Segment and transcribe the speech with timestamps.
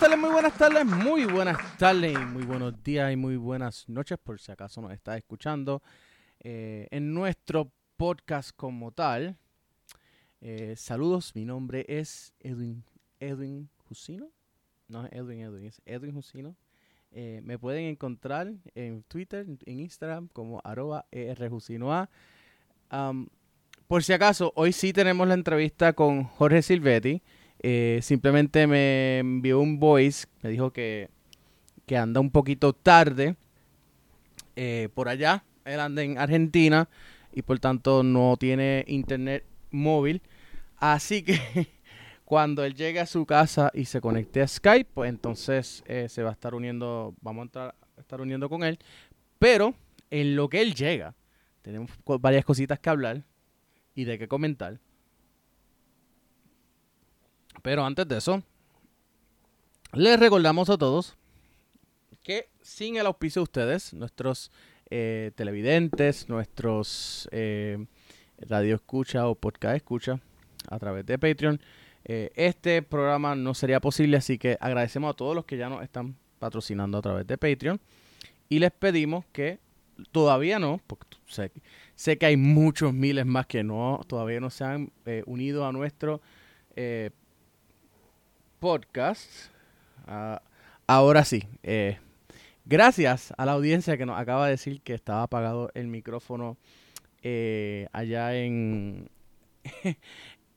[0.00, 4.40] Tardes, muy buenas tardes, muy buenas tardes, muy buenos días y muy buenas noches, por
[4.40, 5.82] si acaso nos está escuchando
[6.38, 9.36] eh, en nuestro podcast como tal.
[10.40, 12.82] Eh, saludos, mi nombre es Edwin,
[13.18, 14.30] Edwin Jusino.
[14.88, 16.56] No es Edwin Edwin, es Edwin Jusino.
[17.12, 22.08] Eh, me pueden encontrar en Twitter, en Instagram como arroba erjusinoa.
[23.86, 27.22] Por si acaso, hoy sí tenemos la entrevista con Jorge Silvetti.
[27.62, 31.10] Eh, simplemente me envió un voice, me dijo que,
[31.86, 33.36] que anda un poquito tarde
[34.56, 35.44] eh, por allá.
[35.64, 36.88] Él anda en Argentina
[37.32, 40.22] y por tanto no tiene internet móvil.
[40.76, 41.38] Así que
[42.24, 46.22] cuando él llegue a su casa y se conecte a Skype, pues entonces eh, se
[46.22, 48.78] va a estar uniendo, vamos a entrar- a estar uniendo con él.
[49.38, 49.74] Pero
[50.10, 51.14] en lo que él llega,
[51.62, 53.22] tenemos varias cositas que hablar
[53.94, 54.78] y de qué comentar.
[57.62, 58.42] Pero antes de eso,
[59.92, 61.16] les recordamos a todos
[62.22, 64.50] que sin el auspicio de ustedes, nuestros
[64.90, 67.86] eh, televidentes, nuestros eh,
[68.38, 70.20] radio escucha o podcast escucha
[70.68, 71.60] a través de Patreon,
[72.04, 75.82] eh, este programa no sería posible, así que agradecemos a todos los que ya nos
[75.82, 77.80] están patrocinando a través de Patreon
[78.48, 79.58] y les pedimos que
[80.12, 81.52] todavía no, porque sé,
[81.94, 84.92] sé que hay muchos miles más que no, todavía no se han
[85.26, 86.20] unido a nuestro
[88.60, 89.50] podcast.
[90.06, 90.42] Ah,
[90.86, 91.98] ahora sí, eh,
[92.66, 96.58] gracias a la audiencia que nos acaba de decir que estaba apagado el micrófono
[97.22, 99.08] eh, allá en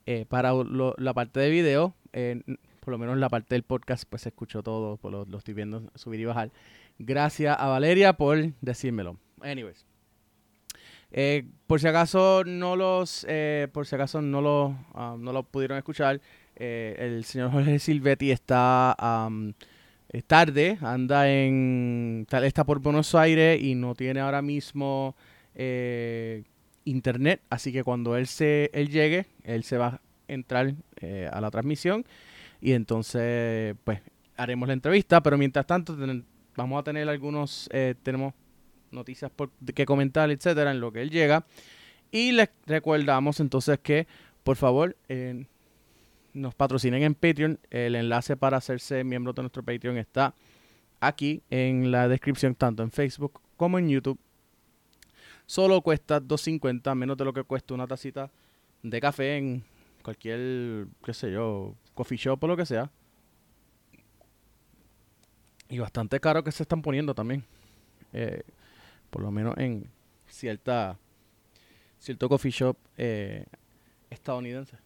[0.05, 1.95] eh, para la parte de video.
[2.81, 5.53] por lo menos la parte del podcast pues se escuchó todo, pues, lo, lo estoy
[5.53, 6.51] viendo subir y bajar.
[6.99, 9.17] Gracias a Valeria por decírmelo.
[9.41, 9.85] Anyways.
[11.67, 13.25] Por si acaso no los,
[13.71, 16.19] por si acaso no lo, ah, no lo pudieron escuchar,
[16.63, 18.95] eh, el señor Jorge Silvetti está
[20.27, 25.15] tarde, anda en, está por Buenos Aires y no tiene ahora mismo
[25.55, 26.43] eh,
[26.85, 31.41] internet, así que cuando él se, él llegue, él se va a entrar eh, a
[31.41, 32.05] la transmisión
[32.61, 34.01] y entonces, pues,
[34.37, 35.97] haremos la entrevista, pero mientras tanto
[36.55, 38.33] vamos a tener algunos, eh, tenemos
[38.91, 41.45] noticias por, que comentar, etcétera, en lo que él llega.
[42.11, 44.07] Y les recordamos entonces que,
[44.43, 44.95] por favor,
[46.33, 47.59] nos patrocinen en Patreon.
[47.69, 50.33] El enlace para hacerse miembro de nuestro Patreon está
[50.99, 54.19] aquí en la descripción, tanto en Facebook como en YouTube.
[55.45, 58.31] Solo cuesta 2.50, menos de lo que cuesta una tacita
[58.81, 59.63] de café en
[60.01, 62.89] cualquier, qué sé yo, coffee shop o lo que sea.
[65.69, 67.43] Y bastante caro que se están poniendo también.
[68.13, 68.43] Eh,
[69.09, 69.89] por lo menos en
[70.27, 70.97] cierta
[71.99, 73.45] cierto coffee shop eh,
[74.09, 74.82] estadounidense.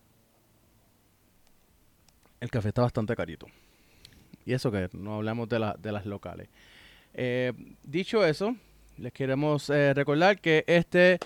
[2.39, 3.47] El café está bastante carito.
[4.45, 6.49] Y eso que no hablamos de, la- de las locales.
[7.13, 7.51] Eh,
[7.83, 8.55] dicho eso,
[8.97, 11.19] les queremos eh, recordar que este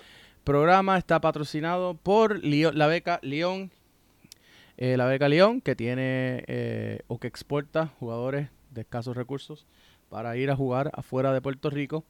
[0.44, 3.72] programa está patrocinado por la beca León.
[4.77, 9.67] Eh, la beca León, que tiene o que exporta jugadores de escasos recursos
[10.09, 12.03] para ir a jugar afuera de Puerto Rico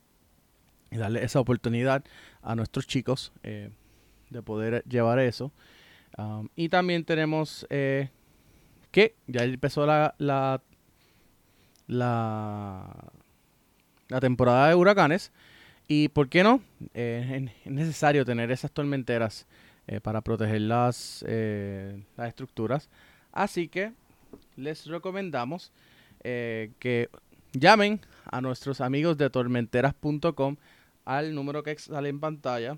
[0.91, 2.03] y darle esa oportunidad
[2.41, 5.51] a nuestros chicos de poder llevar eso.
[6.17, 7.65] Um, y también tenemos
[8.91, 10.61] que ya empezó la, la,
[11.87, 13.09] la,
[14.19, 15.31] temporada de huracanes.
[15.87, 16.61] Y por qué no,
[16.93, 19.47] Eh, es es necesario tener esas tormenteras
[19.87, 22.89] eh, para proteger las, eh, las estructuras.
[23.31, 23.93] Así que
[24.55, 25.71] les recomendamos
[26.23, 27.09] que
[27.53, 30.57] llamen a nuestros amigos de tormenteras.com
[31.03, 32.77] al número que sale en pantalla.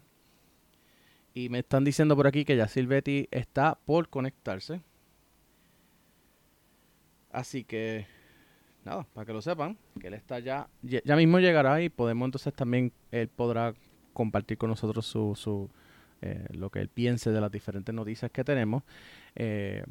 [1.34, 4.82] Y me están diciendo por aquí que ya Silvetti está por conectarse.
[7.34, 8.06] Así que,
[8.86, 12.54] nada, para que lo sepan, que él está ya, ya mismo llegará y podemos entonces
[12.54, 13.74] también, él podrá
[14.14, 15.68] compartir con nosotros su, su
[16.22, 18.84] eh, lo que él piense de las diferentes noticias que tenemos.
[19.36, 19.84] Eh,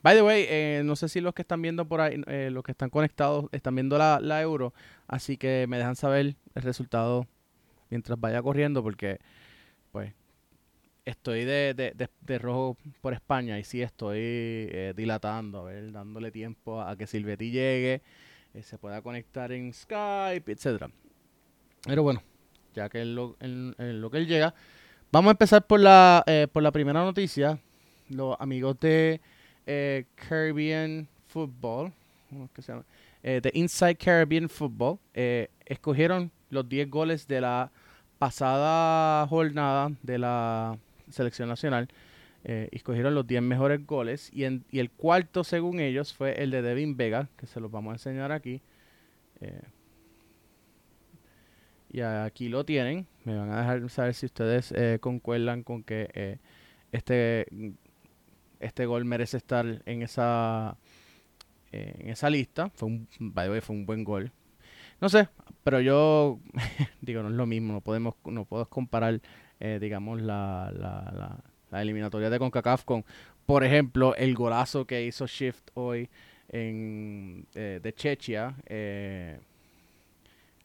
[0.00, 2.62] by the way, eh, no sé si los que están viendo por ahí, eh, los
[2.62, 4.72] que están conectados, están viendo la, la euro,
[5.08, 7.26] así que me dejan saber el resultado
[7.90, 9.18] mientras vaya corriendo porque,
[11.10, 11.94] estoy de, de,
[12.26, 17.50] de- rojo por España y sí estoy eh, dilatando, ver, dándole tiempo a que Silvetti
[17.50, 18.00] llegue,
[18.54, 20.90] eh, se pueda conectar en Skype, etcétera.
[21.84, 22.22] Pero bueno,
[22.74, 24.54] ya que en lo, en- en lo que él llega,
[25.12, 27.58] vamos a empezar por la, eh, por la primera noticia.
[28.08, 29.20] Los amigos de
[29.66, 31.92] eh, Caribbean Football,
[32.28, 32.84] ¿cómo es que se llama?
[33.22, 37.70] Eh, de Inside Caribbean Football, eh, escogieron los 10 goles de la
[38.18, 40.76] pasada jornada de la
[41.12, 41.88] selección nacional
[42.44, 46.62] eh, escogieron los 10 mejores goles y, y el cuarto según ellos fue el de
[46.62, 48.62] Devin Vega, que se los vamos a enseñar aquí.
[49.40, 49.62] Eh,
[51.92, 53.06] y aquí lo tienen.
[53.24, 56.38] Me van a dejar saber si ustedes eh, concuerdan con que eh,
[56.92, 57.46] este,
[58.60, 60.76] este gol merece estar en esa,
[61.72, 62.70] en esa lista.
[62.70, 64.32] Fue un, fue un buen gol.
[65.00, 65.28] No sé,
[65.64, 66.38] pero yo
[67.00, 67.72] digo, no es lo mismo.
[67.72, 69.20] No podemos no puedo comparar,
[69.60, 73.04] digamos, la, la, la, eliminatoria de CONCACAF con,
[73.46, 76.08] por ejemplo, el golazo que hizo Shift hoy
[76.48, 78.54] en, de Chechia.
[78.66, 79.38] Eh,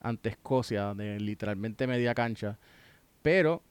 [0.05, 2.59] ante Escocia, de literalmente media cancha.
[3.23, 3.63] Pero,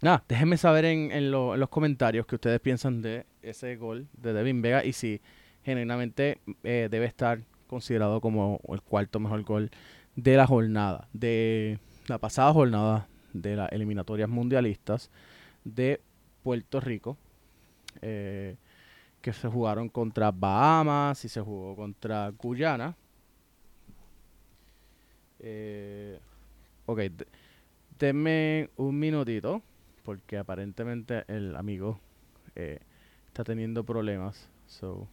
[0.00, 4.84] nada, déjenme saber en, los comentarios qué ustedes piensan de ese gol de Devin Vega
[4.84, 5.20] y si
[5.64, 9.70] genuinamente eh, debe estar considerado como el cuarto mejor gol
[10.14, 15.10] de la jornada, de la pasada jornada de las eliminatorias mundialistas
[15.64, 16.00] de
[16.42, 17.16] Puerto Rico,
[18.02, 18.56] eh,
[19.22, 22.96] que se jugaron contra Bahamas y se jugó contra Guyana.
[25.40, 26.18] Eh,
[26.86, 27.00] ok,
[27.98, 29.62] denme un minutito,
[30.04, 32.00] porque aparentemente el amigo
[32.56, 32.80] eh,
[33.28, 34.48] está teniendo problemas.
[34.66, 35.08] So,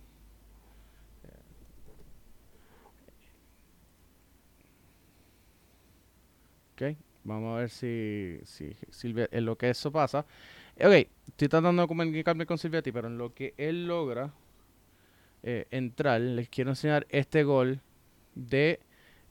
[6.78, 6.96] Ok,
[7.28, 10.26] vamos a ver si, si Silvia, en lo que eso pasa.
[10.80, 14.34] Ok, estoy tratando de comunicarme con Silvietti, pero en lo que él logra
[15.44, 17.82] eh, entrar, les quiero enseñar este gol
[18.36, 18.80] de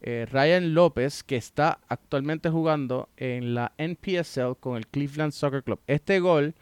[0.02, 5.81] eh, Ryan López, que está actualmente jugando en la NPSL con el Cleveland Soccer Club.
[5.87, 6.54] Este gol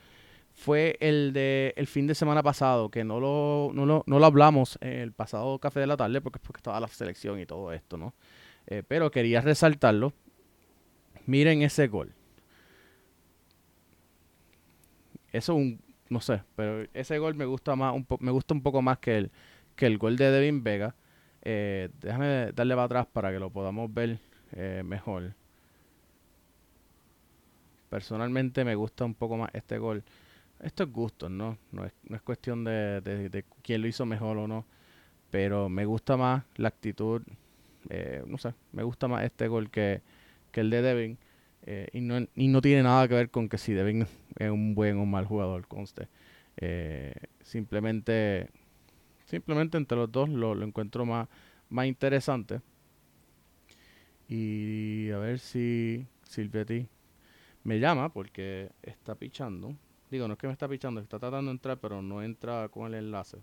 [0.53, 4.27] fue el de el fin de semana pasado, que no lo, no lo, no lo
[4.27, 7.73] hablamos en el pasado café de la tarde, porque, porque estaba la selección y todo
[7.73, 8.15] esto, ¿no?
[8.67, 10.13] Eh, pero quería resaltarlo.
[11.27, 12.13] Miren ese gol.
[15.33, 18.83] Eso un, no sé, pero ese gol me gusta más, un me gusta un poco
[18.83, 19.31] más que el,
[19.75, 20.95] que el gol de Devin Vega.
[21.43, 24.19] Eh, déjame darle para atrás para que lo podamos ver
[24.53, 25.35] eh, mejor.
[27.91, 30.03] Personalmente me gusta un poco más este gol.
[30.61, 31.59] Esto es gusto, ¿no?
[31.73, 34.65] No es, es cuestión de, de, quién lo hizo mejor o no.
[35.31, 37.23] Pero me gusta más la actitud.
[37.91, 40.01] Eh, no sé, me gusta más este gol que,
[40.55, 41.19] que el de Devin.
[41.93, 44.07] y, no, y no tiene nada que ver con que si Devin
[44.39, 46.09] es un buen o mal jugador, conste.
[47.43, 48.49] simplemente
[49.25, 51.29] Simplemente entre los dos lo, encuentro más,
[51.69, 52.61] más interesante.
[54.29, 56.87] Y a ver si Silvetti
[57.65, 59.75] me llama porque está pichando.
[60.11, 62.87] Digo, no es que me está pichando, está tratando de entrar, pero no entra con
[62.87, 63.39] el enlace.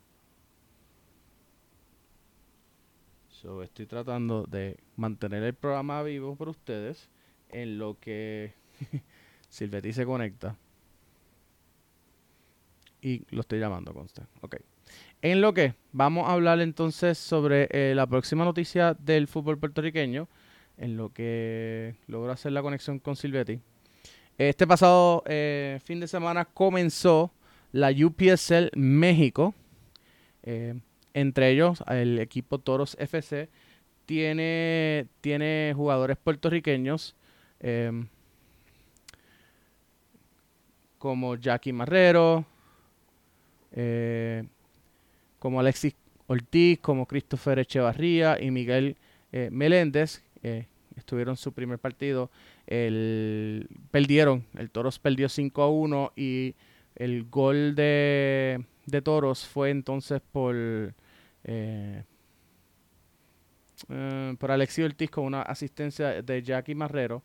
[3.42, 7.10] So, estoy tratando de mantener el programa vivo por ustedes
[7.50, 8.54] en lo que
[9.50, 10.56] Silvetti se conecta.
[13.02, 14.28] Y lo estoy llamando, consta.
[14.42, 14.58] Ok.
[15.24, 20.28] En lo que vamos a hablar entonces sobre eh, la próxima noticia del fútbol puertorriqueño,
[20.78, 23.60] en lo que logro hacer la conexión con Silvetti.
[24.38, 27.32] Este pasado eh, fin de semana comenzó
[27.72, 29.56] la UPSL México.
[30.44, 30.80] Eh,
[31.14, 33.50] entre ellos, el equipo Toros FC
[34.06, 37.16] tiene, tiene jugadores puertorriqueños
[40.98, 42.46] como Jackie Marrero,
[45.38, 45.96] como Alexis
[46.32, 48.96] Ortiz, como Christopher Echevarría y Miguel
[49.32, 50.24] eh, Meléndez.
[50.44, 52.32] Eh, estuvieron su primer partido.
[52.68, 56.56] El, perdieron, el Toros perdió 5 a 1 y
[56.96, 60.56] el gol de, de Toros fue entonces por,
[61.44, 62.04] eh,
[64.38, 67.24] por Alexis Ortiz con una asistencia de Jackie Marrero.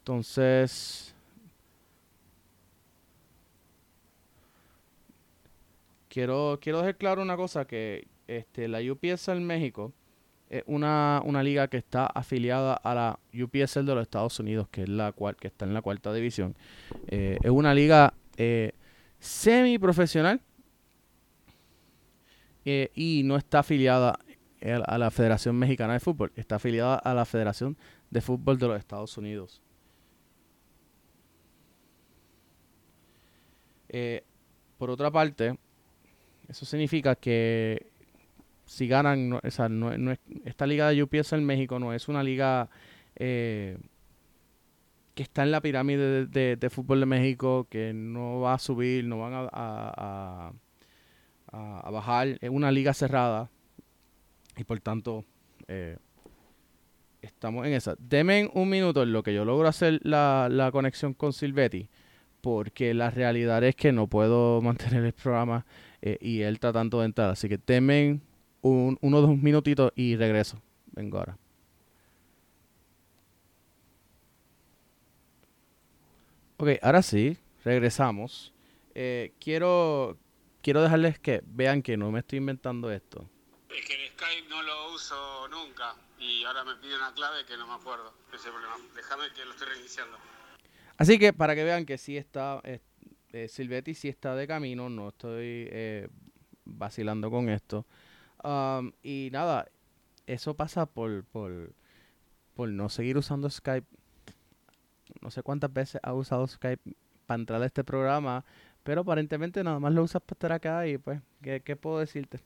[0.00, 1.14] Entonces,
[6.08, 9.92] quiero, quiero dejar claro una cosa, que este, la UPSL México
[10.50, 14.82] es una, una liga que está afiliada a la UPSL de los Estados Unidos, que
[14.82, 16.54] es la cual, que está en la cuarta división.
[17.08, 18.72] Eh, es una liga eh,
[19.18, 20.40] semi-profesional
[22.64, 24.18] eh, y no está afiliada
[24.86, 27.76] a la Federación Mexicana de Fútbol, está afiliada a la Federación
[28.10, 29.60] de Fútbol de los Estados Unidos.
[34.76, 35.56] por otra parte,
[36.48, 37.86] eso significa que
[38.66, 39.40] si ganan, no,
[40.44, 42.70] esta liga de UPS en México no es una liga
[43.16, 43.78] eh,
[45.14, 49.20] que está en la pirámide de, fútbol de México, que no va a subir, no
[49.20, 50.52] van a,
[51.90, 52.38] bajar.
[52.40, 53.50] Es una liga cerrada
[54.56, 55.24] y por tanto
[55.68, 55.96] eh,
[57.22, 57.96] estamos en esa.
[57.98, 61.88] Deme un minuto en lo que yo logro hacer la, la conexión con Silvetti
[62.44, 65.64] porque la realidad es que no puedo mantener el programa
[66.02, 67.30] eh, y él está tanto de entrar.
[67.30, 68.20] Así que temen
[68.60, 70.60] un, uno o dos minutitos y regreso.
[70.92, 71.38] Vengo ahora.
[76.58, 78.52] Ok, ahora sí, regresamos.
[78.94, 80.18] Eh, quiero,
[80.64, 83.28] quiero dejarles que vean que no me estoy inventando esto.
[83.68, 87.56] Es que el Skype no lo uso nunca y ahora me pide una clave que
[87.58, 88.14] no me acuerdo.
[88.32, 88.76] Ese problema.
[88.96, 90.16] Déjame que lo estoy reiniciando.
[90.96, 92.80] Así que para que vean que sí está, eh,
[93.32, 96.08] eh, Silvetti sí está de camino, no estoy eh,
[96.64, 97.86] vacilando con esto.
[98.42, 99.68] Um, y nada,
[100.26, 101.74] eso pasa por, por,
[102.54, 103.86] por no seguir usando Skype.
[105.20, 106.82] No sé cuántas veces ha usado Skype
[107.26, 108.44] para entrar a este programa,
[108.84, 112.38] pero aparentemente nada más lo usas para estar acá y pues, ¿qué, qué puedo decirte?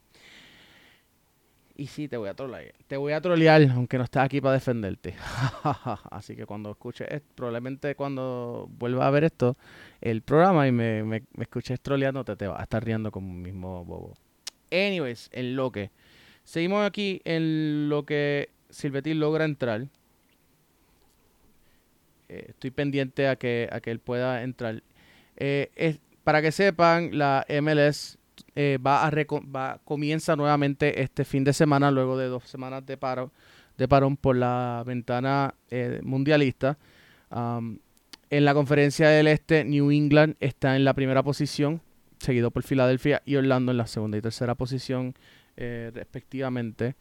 [1.78, 2.74] Y sí, te voy a trolear.
[2.88, 5.14] Te voy a trolear, aunque no estés aquí para defenderte.
[6.10, 9.56] Así que cuando escuches, probablemente cuando vuelva a ver esto,
[10.00, 13.84] el programa y me, me, escuches troleando, te, vas a estar riendo como un mismo
[13.84, 14.14] bobo.
[14.72, 15.92] Anyways, en lo que.
[16.42, 19.86] Seguimos aquí en lo que Silvetti logra entrar.
[22.28, 24.82] Eh, estoy pendiente a que, a que él pueda entrar.
[25.36, 28.18] Eh, para que sepan, la MLS
[28.54, 33.32] eh, va a comienza nuevamente este fin de semana, luego de dos semanas de paro,
[33.78, 36.76] de parón por la ventana eh, mundialista.
[37.30, 41.80] en la conferencia del este, New England está en la primera posición,
[42.18, 45.14] seguido por Filadelfia y Orlando en la segunda y tercera posición,
[45.56, 46.94] eh, respectivamente.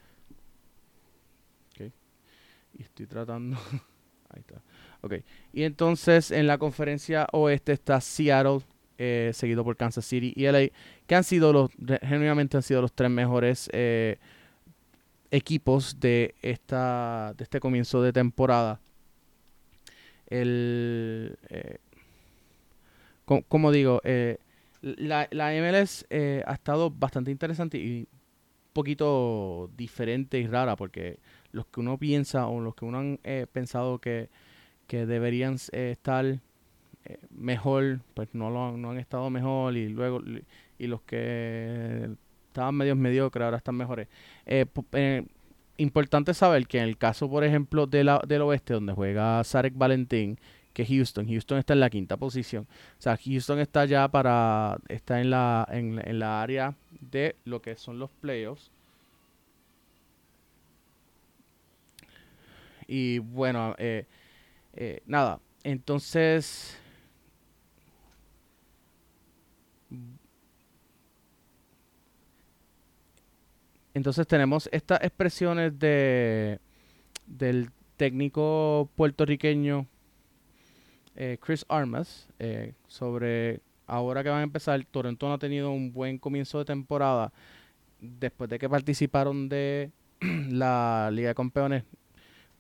[2.78, 3.58] Y estoy tratando.
[4.30, 4.62] Ahí está.
[5.52, 8.62] Y entonces en la conferencia oeste está Seattle
[8.98, 10.70] eh, seguido por Kansas City y LA,
[11.06, 11.70] que han sido los,
[12.02, 14.18] genuinamente han sido los tres mejores eh,
[15.30, 18.80] equipos de, esta, de este comienzo de temporada.
[20.28, 21.78] El, eh,
[23.48, 24.02] como, digo,
[24.82, 26.06] la, la, MLS
[26.46, 28.08] ha estado bastante interesante y un
[28.74, 31.20] poquito diferente y rara porque
[31.52, 33.20] los que uno piensa o los que uno han
[33.52, 34.30] pensado que,
[34.88, 36.40] que deberían estar
[37.30, 40.22] mejor, pues no, lo, no han estado mejor y luego
[40.80, 42.10] y los que
[42.48, 44.08] estaban medios mediocres ahora están mejores.
[44.46, 45.26] Eh, eh,
[45.78, 49.78] importante saber que en el caso, por ejemplo, de la, del oeste, donde juega Sarek
[49.78, 50.40] Valentín,
[50.74, 52.68] que Houston, Houston está en la quinta posición.
[53.00, 57.62] O sea, Houston está ya para, está en la, en, en la área de lo
[57.62, 58.72] que son los playoffs.
[62.88, 64.06] Y bueno, eh,
[65.06, 66.80] nada, entonces
[73.98, 76.60] Entonces tenemos estas expresiones de
[77.26, 79.88] del técnico puertorriqueño
[81.16, 85.92] eh, Chris Armas eh, sobre ahora que van a empezar, Toronto no ha tenido un
[85.92, 87.34] buen comienzo de temporada
[88.00, 89.90] después de que participaron de
[90.52, 91.84] la Liga de Campeones,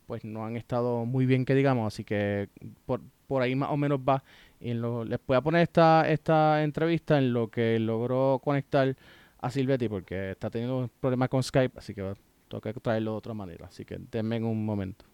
[0.07, 2.49] pues no han estado muy bien que digamos, así que
[2.87, 4.23] por, por ahí más o menos va.
[4.59, 8.95] Y lo, les voy a poner esta, esta entrevista en lo que logró conectar
[9.39, 12.13] a Silvetti porque está teniendo problemas con Skype, así que
[12.61, 13.67] que traerlo de otra manera.
[13.67, 15.05] Así que denme un momento.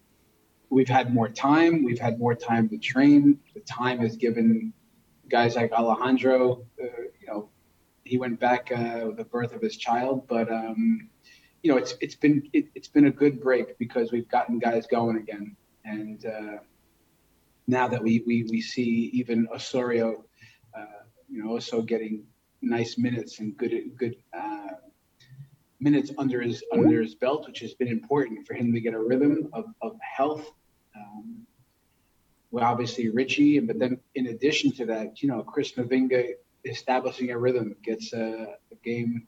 [0.69, 1.83] We've had more time.
[1.83, 3.39] We've had more time to train.
[3.53, 4.73] The time has given
[5.29, 6.85] guys like Alejandro, uh,
[7.19, 7.49] you know,
[8.05, 11.09] he went back uh, with the birth of his child, but um,
[11.61, 14.85] you know, it's it's been it, has been a good break because we've gotten guys
[14.87, 16.57] going again, and uh,
[17.67, 20.25] now that we we we see even Osorio,
[20.77, 22.25] uh, you know, also getting
[22.63, 24.75] nice minutes and good good uh,
[25.79, 28.99] minutes under his under his belt, which has been important for him to get a
[28.99, 30.49] rhythm of, of health.
[30.95, 31.45] Um,
[32.51, 36.33] well, obviously Richie, but then in addition to that, you know, Chris Mavinga
[36.65, 39.27] establishing a rhythm gets a, a game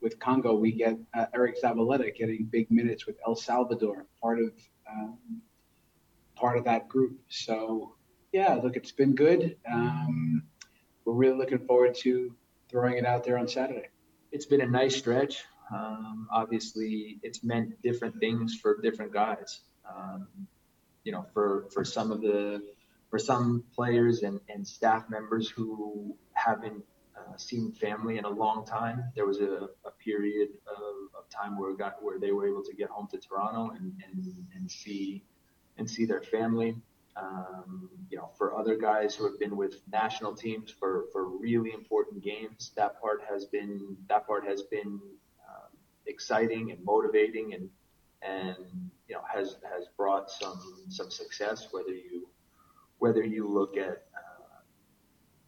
[0.00, 0.54] with Congo.
[0.54, 4.52] We get uh, Eric Zavaleta getting big minutes with El Salvador, part of
[4.90, 5.18] um,
[6.36, 7.18] part of that group.
[7.28, 7.94] So
[8.32, 9.56] yeah, look, it's been good.
[9.72, 10.42] Um,
[11.04, 12.34] we're really looking forward to
[12.74, 13.88] throwing it out there on Saturday.
[14.32, 15.44] It's been a nice stretch.
[15.72, 19.60] Um, obviously, it's meant different things for different guys.
[19.88, 20.26] Um,
[21.04, 22.60] you know, for for some of the
[23.10, 26.82] for some players and, and staff members who haven't
[27.16, 31.56] uh, seen family in a long time, there was a, a period of, of time
[31.56, 35.22] where got where they were able to get home to Toronto and, and, and see
[35.78, 36.74] and see their family.
[37.16, 41.72] Um, you know, for other guys who have been with national teams for, for really
[41.72, 45.00] important games, that part has been that part has been
[45.48, 45.70] um,
[46.06, 47.68] exciting and motivating and
[48.22, 48.56] and
[49.08, 51.68] you know has has brought some some success.
[51.70, 52.28] Whether you
[52.98, 54.60] whether you look at uh,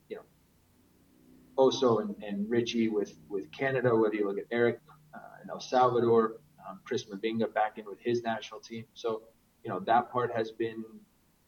[0.09, 0.23] you know
[1.59, 4.81] Oso and, and Richie with, with Canada, whether you look at Eric
[5.15, 6.37] uh, in El Salvador,
[6.69, 8.85] um, Chris Mabinga back in with his national team.
[8.95, 9.23] So,
[9.65, 10.85] you know, that part has been,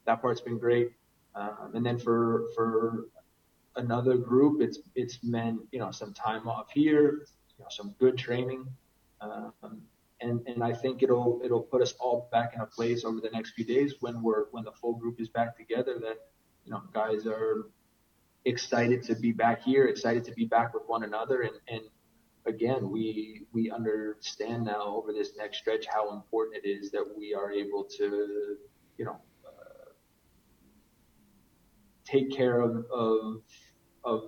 [0.09, 0.93] that part's been great.
[1.35, 3.09] Um, and then for, for
[3.77, 7.27] another group, it's, it's meant, you know, some time off here,
[7.59, 8.67] you know, some good training.
[9.21, 9.53] Um,
[10.23, 13.29] and, and I think it'll, it'll put us all back in a place over the
[13.31, 16.17] next few days when we're, when the full group is back together that,
[16.65, 17.67] you know, guys are
[18.47, 21.43] excited to be back here, excited to be back with one another.
[21.43, 21.83] And, and
[22.47, 27.35] again, we, we understand now over this next stretch how important it is that we
[27.35, 28.57] are able to,
[28.97, 29.21] you know,
[32.11, 33.43] take care of, of,
[34.05, 34.21] of,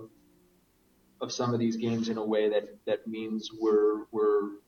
[1.21, 4.61] of some of these games in a way that, that means we're, we're,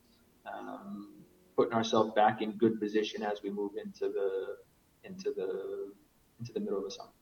[0.46, 1.08] um,
[1.56, 4.56] putting ourselves back in good position as we move into the,
[5.04, 5.92] into the,
[6.40, 7.12] into the middle of the summer.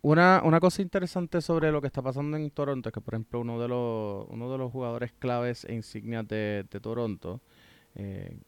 [0.00, 3.40] Una, una cosa interesante sobre lo que está pasando en Toronto es que, por ejemplo,
[3.40, 7.40] uno de los, uno de los jugadores claves e insignias de, de Toronto
[7.96, 8.38] eh,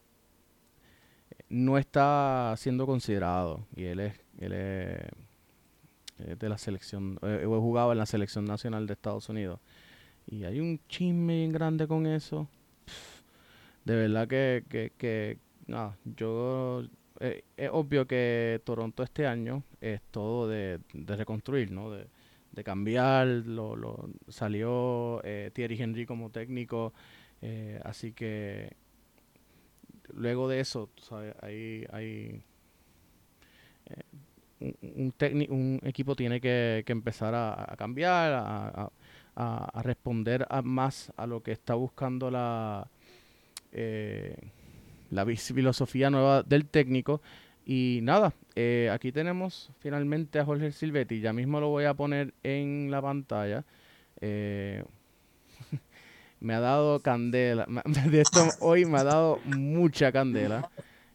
[1.51, 7.99] no está siendo considerado y él es, él es, de la selección, eh, jugado en
[7.99, 9.61] la selección nacional de Estados Unidos
[10.27, 12.49] y hay un chisme bien grande con eso.
[13.85, 16.85] De verdad que, que, que no, yo
[17.21, 21.91] eh, es obvio que Toronto este año es todo de, reconstruir, ¿no?
[21.91, 22.07] De,
[22.65, 26.93] cambiar, lo, lo salió eh, Thierry Henry como técnico,
[27.41, 28.77] eh, así que
[30.15, 30.91] luego de eso,
[31.43, 32.43] hay, hay
[34.61, 38.33] un, un, un, equipo tiene que, empezar a, cambiar,
[39.37, 42.89] a, responder más a lo que está buscando la
[45.11, 47.21] la filosofía nueva del técnico.
[47.67, 51.21] Y nada, eh, aquí tenemos finalmente a Jorge Silvetti.
[51.21, 53.65] Ya mismo lo voy a poner en la pantalla.
[54.21, 54.83] Eh,
[56.41, 57.67] me ha dado candela.
[58.11, 60.71] De esto hoy me ha dado mucha candela.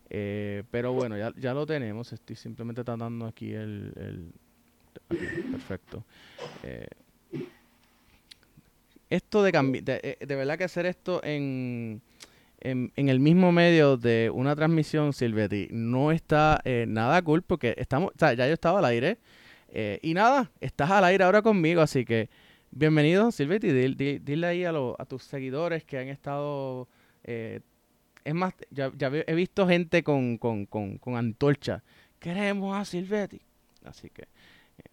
[0.09, 2.13] Eh, pero bueno, ya, ya, lo tenemos.
[2.13, 3.91] Estoy simplemente tratando aquí el...
[3.95, 4.33] el
[5.51, 6.03] perfecto.
[9.09, 9.83] esto de cambiar...
[9.83, 12.01] De, de verdad que hacer esto en
[12.65, 18.11] en, el mismo medio de una transmisión, Silvetti, no está eh, nada cool porque estamos,
[18.15, 19.17] o sea, ya yo estaba al aire.
[19.69, 22.29] Eh, y nada, estás al aire ahora conmigo, así que
[22.75, 23.71] bienvenido, Silvetti.
[24.19, 26.87] Dile, ahí a, a, tus seguidores que han estado.
[27.23, 27.61] Eh,
[28.23, 31.83] es más, ya, he visto gente con, con, con, con antorcha.
[32.19, 33.41] Queremos a Silvetti.
[33.83, 34.27] Así que.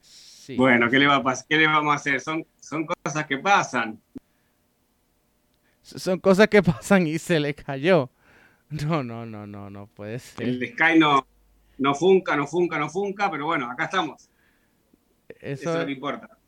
[0.00, 0.56] sí.
[0.56, 2.20] Bueno, ¿qué le, va a ¿qué le vamos a hacer?
[2.20, 4.00] Son, son cosas que pasan
[5.82, 8.10] son cosas que pasan y se le cayó.
[8.70, 10.48] No, no, no, no, no puede ser.
[10.48, 11.26] El Sky no,
[11.78, 14.30] no funca, no funca, no funca, pero bueno, acá estamos.
[15.40, 16.38] Eso, es lo importa.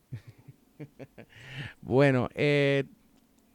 [1.81, 2.83] bueno, eh,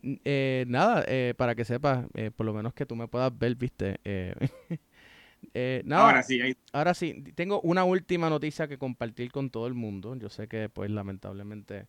[0.02, 2.06] eh, nada, eh, para que sepas,
[2.36, 3.98] por lo menos que tú me puedas ver, viste.
[5.84, 6.40] nada, ahora sí,
[6.72, 10.14] ahora sí, tengo una última noticia que compartir con todo el mundo.
[10.16, 11.86] Yo sé que, pues, lamentablemente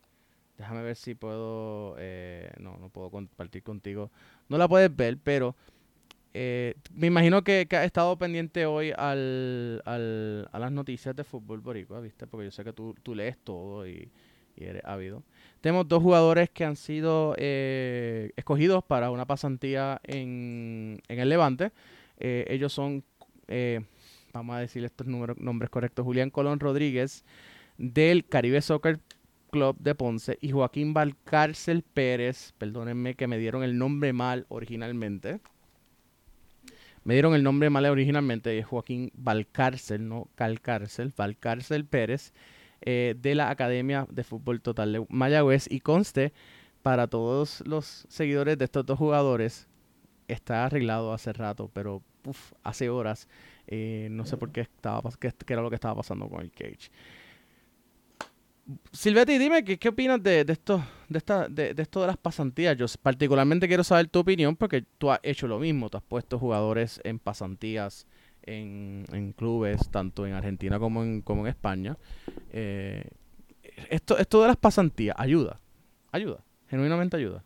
[0.62, 1.96] Déjame ver si puedo.
[1.98, 4.12] Eh, no, no puedo compartir contigo.
[4.48, 5.56] No la puedes ver, pero
[6.34, 11.24] eh, me imagino que, que has estado pendiente hoy al, al, a las noticias de
[11.24, 12.28] fútbol boricua, ¿viste?
[12.28, 14.12] Porque yo sé que tú, tú lees todo y,
[14.58, 15.24] eres ávido.
[15.62, 21.72] Tenemos dos jugadores que han sido eh, escogidos para una pasantía en, en el Levante.
[22.18, 23.04] ellos son,
[24.34, 27.24] vamos a decir estos números, nombres correctos, Julián Colón Rodríguez
[27.78, 29.00] del Caribe Soccer
[29.52, 35.42] Club de Ponce y Joaquín Valcárcel Pérez, perdónenme que me dieron el nombre mal originalmente.
[37.04, 42.34] Me dieron el nombre mal originalmente, es Joaquín Valcárcel, no Calcárcel, Valcárcel Pérez,
[42.82, 45.68] eh, de la Academia de Fútbol Total de Mayagüez.
[45.70, 46.34] Y conste,
[46.82, 49.68] para todos los seguidores de estos dos jugadores,
[50.28, 52.02] está arreglado hace rato, pero
[52.64, 53.28] hace horas.
[53.68, 56.52] Eh, no sé por qué estaba qué, qué era lo que estaba pasando con el
[56.52, 56.92] Cage.
[58.92, 62.78] Silvetti, dime ¿qué, qué opinas de, esto, de, esta, de, esto de las pasantías.
[62.78, 65.90] Yo particularmente quiero saber tu opinión porque tú has hecho lo mismo.
[65.90, 68.08] Tú has puesto jugadores en pasantías
[68.44, 71.98] en, clubes, tanto en Argentina como en, como en España.
[72.52, 73.04] Eh,
[73.90, 75.60] esto, esto de las pasantías, ¿ayuda?
[76.12, 76.44] ¿Ayuda?
[76.68, 77.44] ¿Genuinamente ayuda?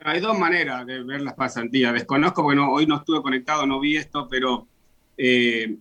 [0.00, 1.92] Hay dos maneras de ver las pasantías.
[1.92, 4.68] Desconozco porque hoy no estuve conectado, no vi esto, pero
[5.16, 5.76] eh,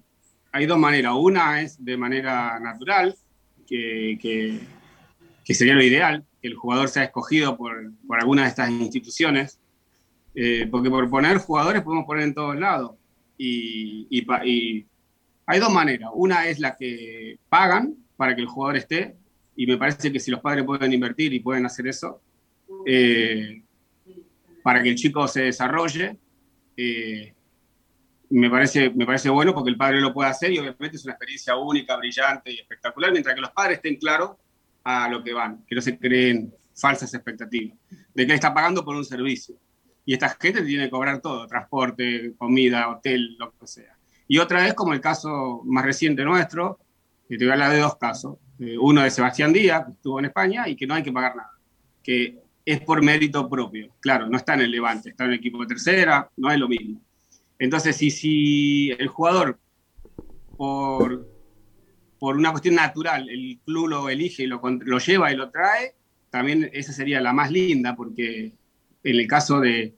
[0.51, 1.13] hay dos maneras.
[1.15, 3.15] Una es de manera natural,
[3.67, 4.59] que,
[5.45, 9.59] sería lo ideal, que el jugador sea escogido por, alguna de estas instituciones,
[10.33, 12.91] eh, porque por poner jugadores podemos poner en todos lados.
[13.37, 14.25] Y,
[15.49, 16.09] hay dos maneras.
[16.13, 19.15] Una es la que pagan, para que el jugador esté,
[19.55, 22.21] y me parece que si los padres pueden invertir y pueden hacer eso,
[22.85, 23.61] eh,
[24.61, 26.17] para que el chico se desarrolle,
[26.75, 27.33] eh,
[28.29, 31.13] me, parece, me parece bueno porque el padre lo puede hacer y obviamente es una
[31.13, 34.31] experiencia única, brillante y espectacular, mientras que los padres estén claros
[34.83, 37.77] a lo que van, que no se creen falsas expectativas,
[38.13, 39.55] de que está pagando por un servicio.
[40.07, 43.97] Y esta gente tiene que cobrar todo, transporte, comida, hotel, lo que sea.
[44.25, 46.79] Y otra vez, como el caso más reciente nuestro,
[47.27, 48.37] que te voy a hablar de dos casos.
[48.57, 51.35] Eh, uno de Sebastián Díaz, que estuvo en España y que no hay que pagar
[51.35, 51.51] nada,
[52.01, 53.95] que es por mérito propio.
[53.99, 56.69] Claro, no está en el Levante, está en el equipo de tercera, no es lo
[56.69, 57.01] mismo.
[57.59, 59.59] Entonces, si, si el jugador,
[60.55, 61.27] por,
[62.17, 65.95] por una cuestión natural, el club lo elige y lo, lo lleva y lo trae,
[66.29, 68.53] también esa sería la más linda, porque
[69.09, 69.95] en el caso de,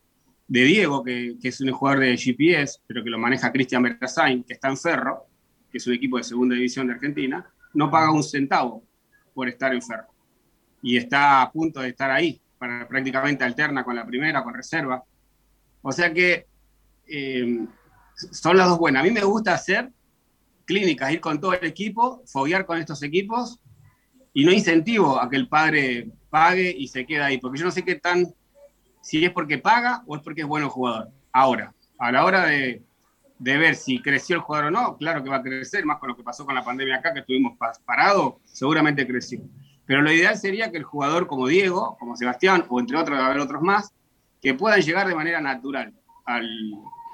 [0.48, 4.54] Diego, que, que, es un jugador de GPS, pero que lo maneja Cristian Bertasain, que
[4.54, 5.26] está en Ferro,
[5.72, 8.84] que es un equipo de segunda división de Argentina, no paga un centavo
[9.34, 10.08] por estar en Ferro.
[10.82, 15.04] Y está a punto de estar ahí, para, prácticamente alterna con la primera, con reserva.
[15.82, 16.48] O sea que
[17.08, 17.66] eh,
[18.32, 19.02] son las dos buenas.
[19.02, 19.90] A mí me gusta hacer
[20.66, 23.60] clínicas, ir con todo el equipo, foguear con estos equipos
[24.34, 27.72] y no incentivo a que el padre pague y se quede ahí, porque yo no
[27.72, 28.28] sé qué tan,
[29.02, 31.10] si es porque paga o es porque es bueno jugador.
[31.32, 32.82] Ahora, a la hora de,
[33.40, 36.10] de ver si creció el jugador o no, claro que va a crecer, más con
[36.10, 39.42] lo que pasó con la pandemia acá, que estuvimos parados, seguramente creció.
[39.86, 43.24] Pero lo ideal sería que el jugador como Diego, como Sebastián, o entre otros, va
[43.24, 43.94] a haber otros más,
[44.42, 45.94] que puedan llegar de manera natural
[46.26, 46.48] al,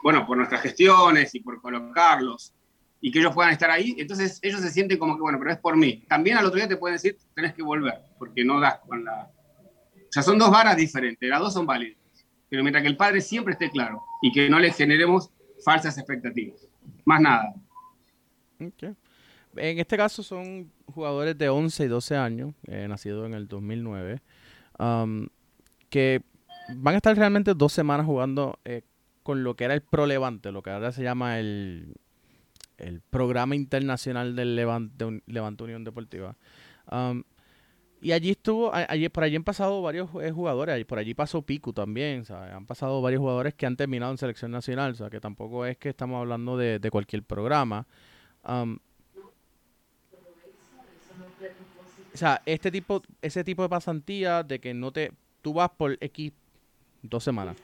[0.04, 2.54] bueno, por nuestras gestiones y por colocarlos,
[3.02, 5.60] y que ellos puedan estar ahí, entonces ellos se sienten como que, bueno, pero es
[5.60, 6.04] por mí.
[6.08, 9.30] También al otro día te pueden decir, tenés que volver, porque no das con la...
[10.16, 11.98] Sea, son dos varas diferentes, las dos son válidas,
[12.48, 15.30] pero mientras que el padre siempre esté claro y que no le generemos
[15.62, 16.66] falsas expectativas.
[17.04, 17.54] Más nada.
[18.58, 24.22] En este caso son jugadores de 11 y 12 años, eh, nacidos en el 2009,
[24.80, 25.28] um,
[25.90, 26.22] que
[26.78, 28.84] van a estar realmente dos semanas jugando eh,
[29.22, 31.94] con lo que era el Pro Levante, lo que ahora se llama el,
[32.78, 36.38] el Programa Internacional del Levante, Levante Unión Deportiva.
[36.90, 37.24] Um,
[38.02, 41.74] y allí estuvo, allí, por allí han pasado varios eh, jugadores, por allí pasó Pico
[41.74, 45.66] también, han pasado varios jugadores que han terminado en selección nacional, o sea, que tampoco
[45.66, 47.88] es que estamos hablando de, cualquier programa.
[48.48, 48.78] Um,
[52.14, 55.98] o sea, este tipo, ese tipo de pasantía de que no te, tú vas por
[56.00, 56.32] X
[57.02, 57.56] dos semanas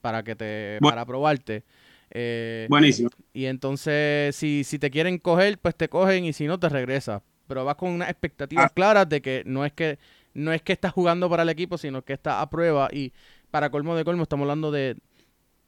[0.00, 1.62] para que te, para probarte.
[2.10, 3.08] Eh, Buenísimo.
[3.32, 7.22] Y entonces, si, si te quieren coger, pues te cogen y si no, te regresas
[7.52, 8.72] pero vas con unas expectativas ah.
[8.74, 9.98] claras de que no es que
[10.32, 13.12] no es que estás jugando para el equipo, sino que está a prueba y
[13.50, 14.96] para colmo de colmo estamos hablando de,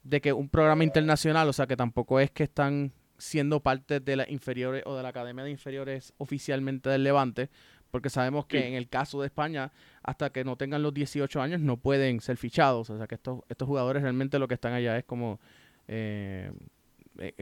[0.01, 4.15] de que un programa internacional, o sea que tampoco es que están siendo parte de
[4.15, 7.51] las inferiores o de la Academia de Inferiores oficialmente del Levante,
[7.91, 9.71] porque sabemos que en el caso de España,
[10.01, 12.89] hasta que no tengan los 18 años, no pueden ser fichados.
[12.89, 15.39] O sea que estos, estos jugadores realmente lo que están allá es como
[15.87, 16.51] eh, eh,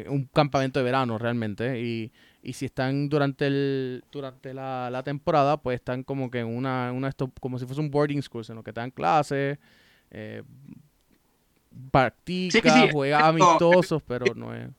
[0.07, 1.81] un campamento de verano realmente.
[1.81, 2.12] Y
[2.43, 7.07] y si están durante el durante la, temporada, pues están como que en una, una
[7.07, 9.57] esto, como si fuese un boarding school, en lo que te dan clases,
[10.12, 10.43] eh,
[11.89, 14.69] practica, juega amistosos, pero no es...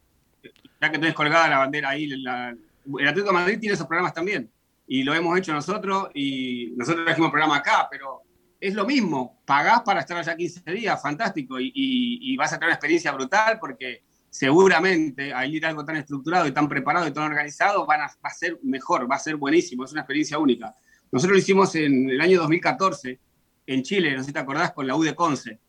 [0.81, 4.13] Ya que tenés colgada la bandera ahí, la, el Atlético de Madrid tiene esos programas
[4.13, 4.51] también,
[4.87, 8.21] y lo hemos hecho nosotros, y nosotros trajimos programa acá, pero
[8.61, 12.69] es lo mismo, pagás para estar allá 15 días, fantástico, y, y vas a tener
[12.69, 14.03] una experiencia brutal porque
[14.35, 18.31] seguramente al ir algo tan estructurado y tan preparado y tan organizado van a, va
[18.31, 20.75] a ser mejor, va a ser buenísimo, es una experiencia única.
[21.13, 23.21] Nosotros lo hicimos en el año 2014
[23.65, 25.61] en Chile, no sé si te acordás, con la U de Conce,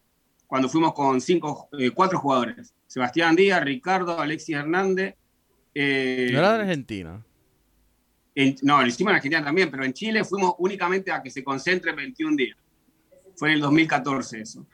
[0.48, 2.74] cuando fuimos con cinco, eh, cuatro jugadores.
[2.88, 5.14] Sebastián Díaz, Ricardo, Alexis Hernández.
[5.76, 7.24] Eh, ¿No era de Argentina?
[8.64, 11.94] no, lo hicimos en Argentina también, pero en Chile fuimos únicamente a que se concentre
[11.94, 12.58] 21 días.
[13.36, 14.66] Fue en el 2014 eso.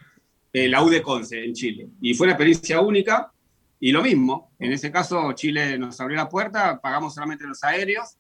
[0.54, 1.90] Eh, la U de Conce en Chile.
[2.00, 3.34] Y fue una experiencia única
[3.84, 8.16] y lo mismo, en ese caso Chile nos abrió la puerta, pagamos solamente los aéreos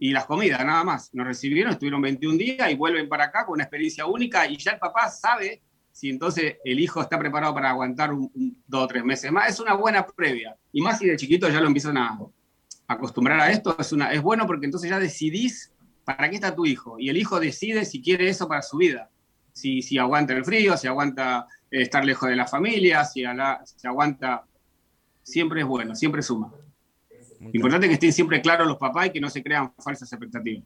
[0.00, 1.10] y las comidas, nada más.
[1.12, 4.72] Nos recibieron, estuvieron 21 días y vuelven para acá con una experiencia única y ya
[4.72, 5.60] el papá sabe
[5.92, 8.10] si entonces el hijo está preparado para aguantar
[8.66, 9.50] dos o tres meses más.
[9.50, 10.56] Es una buena previa.
[10.72, 12.18] Y más si de chiquito ya lo empiezan a
[12.88, 15.74] acostumbrar a esto, es, una, es bueno porque entonces ya decidís
[16.06, 16.98] para qué está tu hijo.
[16.98, 19.10] Y el hijo decide si quiere eso para su vida.
[19.52, 23.24] Si, si aguanta el frío, si aguanta estar lejos de la familia, si,
[23.64, 24.46] si aguanta
[25.26, 26.52] siempre es bueno, siempre suma.
[27.52, 30.64] Importante que estén siempre claros los papás y que no se crean falsas expectativas.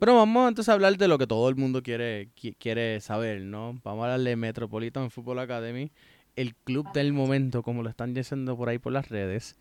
[0.00, 3.78] Pero vamos entonces a hablar de lo que todo el mundo quiere, quiere saber, ¿no?
[3.84, 5.92] Vamos a hablar de Metropolitan Football Academy,
[6.34, 9.56] el club del momento, como lo están diciendo por ahí por las redes.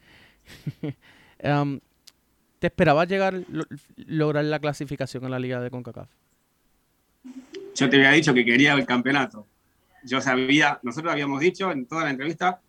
[1.43, 1.79] Um,
[2.59, 3.43] ¿Te esperabas llegar,
[3.97, 6.09] lograr la clasificación en la liga de CONCACAF?
[7.75, 9.45] Yo te había dicho que quería el campeonato.
[10.03, 12.61] Yo sabía, nosotros habíamos dicho en toda la entrevista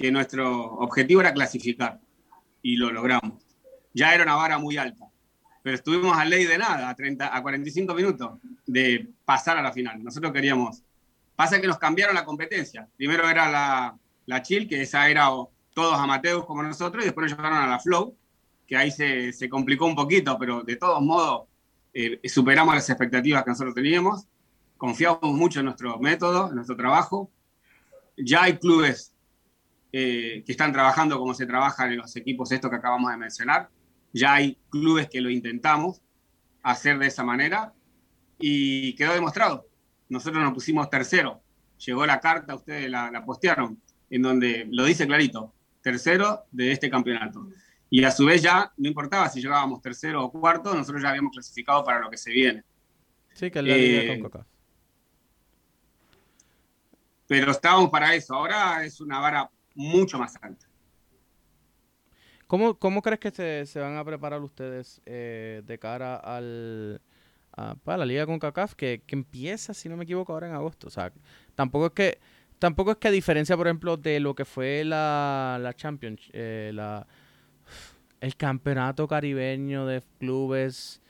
[0.00, 2.00] que nuestro objetivo era clasificar
[2.62, 3.34] y lo logramos.
[3.92, 5.04] Ya era una vara muy alta,
[5.62, 9.72] pero estuvimos a ley de nada, a, 30, a 45 minutos de pasar a la
[9.72, 10.02] final.
[10.02, 10.82] Nosotros queríamos.
[11.36, 12.88] Pasa que nos cambiaron la competencia.
[12.96, 15.28] Primero era la, la Chill, que esa era
[15.74, 18.16] todos amateurs como nosotros, y después nos llevaron a la Flow,
[18.66, 21.42] que ahí se, se complicó un poquito, pero de todos modos
[21.92, 24.26] eh, superamos las expectativas que nosotros teníamos,
[24.78, 27.30] confiamos mucho en nuestro método, en nuestro trabajo.
[28.16, 29.09] Ya hay clubes
[29.92, 33.68] eh, que están trabajando como se trabajan en los equipos estos que acabamos de mencionar.
[34.12, 36.02] Ya hay clubes que lo intentamos
[36.62, 37.72] hacer de esa manera
[38.38, 39.66] y quedó demostrado.
[40.08, 41.40] Nosotros nos pusimos tercero.
[41.84, 46.90] Llegó la carta, ustedes la, la postearon, en donde lo dice clarito, tercero de este
[46.90, 47.48] campeonato.
[47.88, 51.32] Y a su vez ya no importaba si llegábamos tercero o cuarto, nosotros ya habíamos
[51.32, 52.62] clasificado para lo que se viene.
[53.32, 54.46] Sí, que la eh, Coca.
[57.26, 58.34] Pero estábamos para eso.
[58.34, 60.66] Ahora es una vara mucho más alta.
[62.46, 67.00] ¿Cómo, cómo crees que se, se, van a preparar ustedes eh, de cara al
[67.84, 70.86] para la liga con CACAF que, que, empieza, si no me equivoco, ahora en agosto?
[70.86, 71.12] O sea,
[71.54, 72.18] tampoco es que
[72.58, 76.70] tampoco es que a diferencia, por ejemplo, de lo que fue la, la Champions, eh,
[76.74, 77.06] la,
[78.20, 81.00] el campeonato caribeño de clubes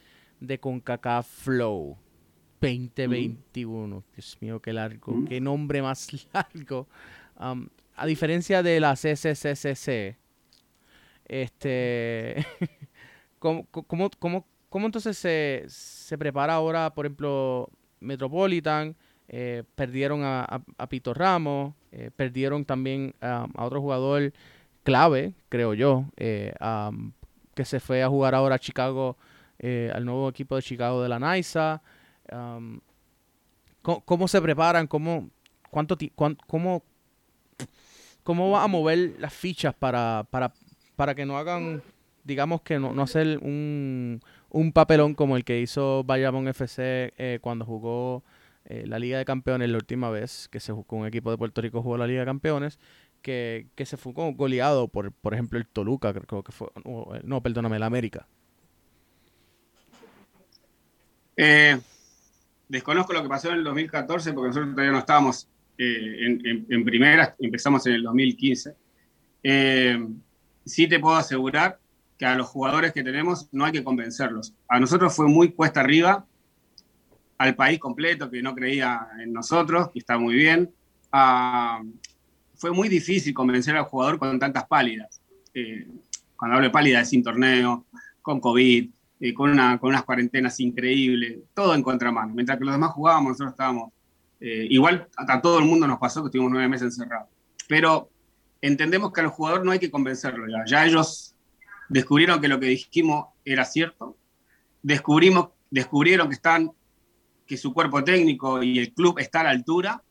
[0.41, 1.99] de CONCACAF Flow
[2.61, 4.05] 2021.
[4.15, 6.89] Dios mío, qué largo, qué nombre más largo.
[7.39, 10.17] Um, a diferencia de la CCCCC,
[11.27, 12.47] este,
[13.39, 18.97] ¿cómo, cómo, cómo, cómo entonces se, se, prepara ahora, por ejemplo, Metropolitan?
[19.33, 20.45] Eh, perdieron a,
[20.77, 24.33] a, Pito Ramos, eh, perdieron también a otro jugador
[24.83, 26.53] clave, creo yo, eh,
[27.55, 29.17] que se fue a jugar ahora a Chicago,
[29.63, 31.81] al nuevo equipo de Chicago de la NISA.
[33.83, 34.89] ¿cómo, se preparan?
[34.89, 35.31] ¿Cómo,
[35.71, 35.97] cuánto,
[36.49, 36.83] cómo,
[38.31, 40.53] cómo va a mover las fichas para, para,
[40.95, 41.83] para que no hagan,
[42.23, 47.41] digamos que no, no hacer un, un papelón como el que hizo Bayamón FC eh,
[47.41, 48.23] cuando jugó
[48.85, 51.83] la Liga de Campeones la última vez que se jugó un equipo de Puerto Rico
[51.83, 52.79] jugó la Liga de Campeones
[53.21, 56.69] que, se fue goleado por, por ejemplo, el Toluca, creo que fue,
[57.25, 58.29] no, perdóname, el América.
[61.37, 61.81] Eh,
[62.69, 65.49] desconozco lo que pasó en el 2014 porque nosotros todavía no estábamos
[65.83, 68.75] eh, en, en, primera, empezamos en el 2015.
[69.43, 69.99] Eh,
[70.63, 71.79] sí te puedo asegurar
[72.19, 74.53] que a los jugadores que tenemos no hay que convencerlos.
[74.69, 76.27] A nosotros fue muy cuesta arriba,
[77.39, 80.71] al país completo que no creía en nosotros, y está muy bien,
[81.13, 81.81] a,
[82.57, 85.23] fue muy difícil convencer al jugador con tantas pálidas.
[85.55, 85.89] Eh,
[86.37, 87.87] cuando hablo de pálidas, sin torneo,
[88.21, 88.91] con COVID,
[89.21, 92.35] eh, con, una, con unas cuarentenas increíbles, todo en contramano.
[92.35, 93.93] Mientras que los demás jugábamos, nosotros estábamos.
[94.41, 97.29] Eh, igual a todo el mundo nos pasó que estuvimos nueve meses encerrados.
[97.69, 98.11] Pero
[98.61, 100.65] entendemos que al jugador no hay que convencerlo ya.
[100.67, 101.35] Ya ellos
[101.89, 104.17] descubrieron que lo que dijimos era cierto.
[104.83, 106.71] Descubrimos, descubrieron que están
[107.47, 110.03] que su cuerpo técnico y el club está a la altura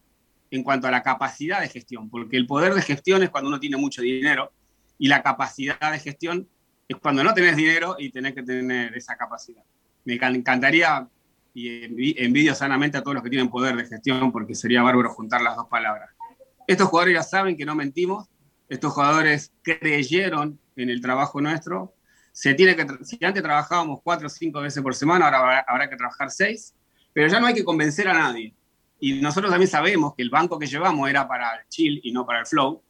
[0.51, 3.59] en cuanto a la capacidad de gestión, porque el poder de gestión es cuando uno
[3.59, 4.51] tiene mucho dinero
[4.97, 6.49] y la capacidad de gestión
[6.87, 9.63] es cuando no tenés dinero y tenés que tener esa capacidad.
[10.03, 11.07] Me encantaría
[11.53, 15.41] y envidio sanamente a todos los que tienen poder de gestión porque sería bárbaro juntar
[15.41, 16.09] las dos palabras.
[16.67, 18.27] Estos jugadores ya saben que no mentimos,
[18.67, 21.95] estos jugadores creyeron en el trabajo nuestro.
[22.31, 25.95] Se tiene que, si antes trabajábamos cuatro o cinco veces por semana, ahora habrá que
[25.95, 26.75] trabajar seis,
[27.12, 28.53] pero ya no hay que convencer a nadie
[28.99, 32.25] y nosotros también sabemos que el banco que llevamos era para el chill y no
[32.25, 32.83] para el flow.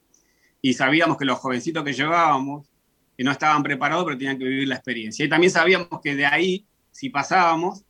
[0.61, 2.67] Y sabíamos que los jovencitos que llevábamos
[3.15, 5.25] que no estaban preparados, pero tenían que vivir la experiencia.
[5.25, 7.83] Y también sabíamos que de ahí, si pasábamos,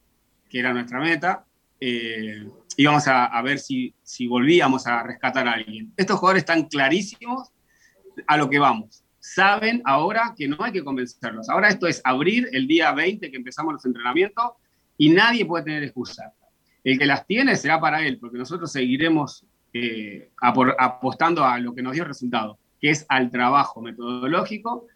[0.49, 1.45] que era nuestra meta,
[1.79, 5.93] eh, íbamos a, a, ver si, si volvíamos a rescatar a alguien.
[5.95, 7.51] Estos jugadores están clarísimos
[8.27, 9.03] a lo que vamos.
[9.19, 11.49] Saben ahora que no hay que convencerlos.
[11.49, 14.53] Ahora esto es abrir el día 20 que empezamos los entrenamientos
[14.97, 16.33] y nadie puede tener excusa.
[16.83, 21.81] El que las tiene será para él, porque nosotros seguiremos eh, apostando a lo que
[21.81, 24.87] nos dio resultado, que es al trabajo metodológico,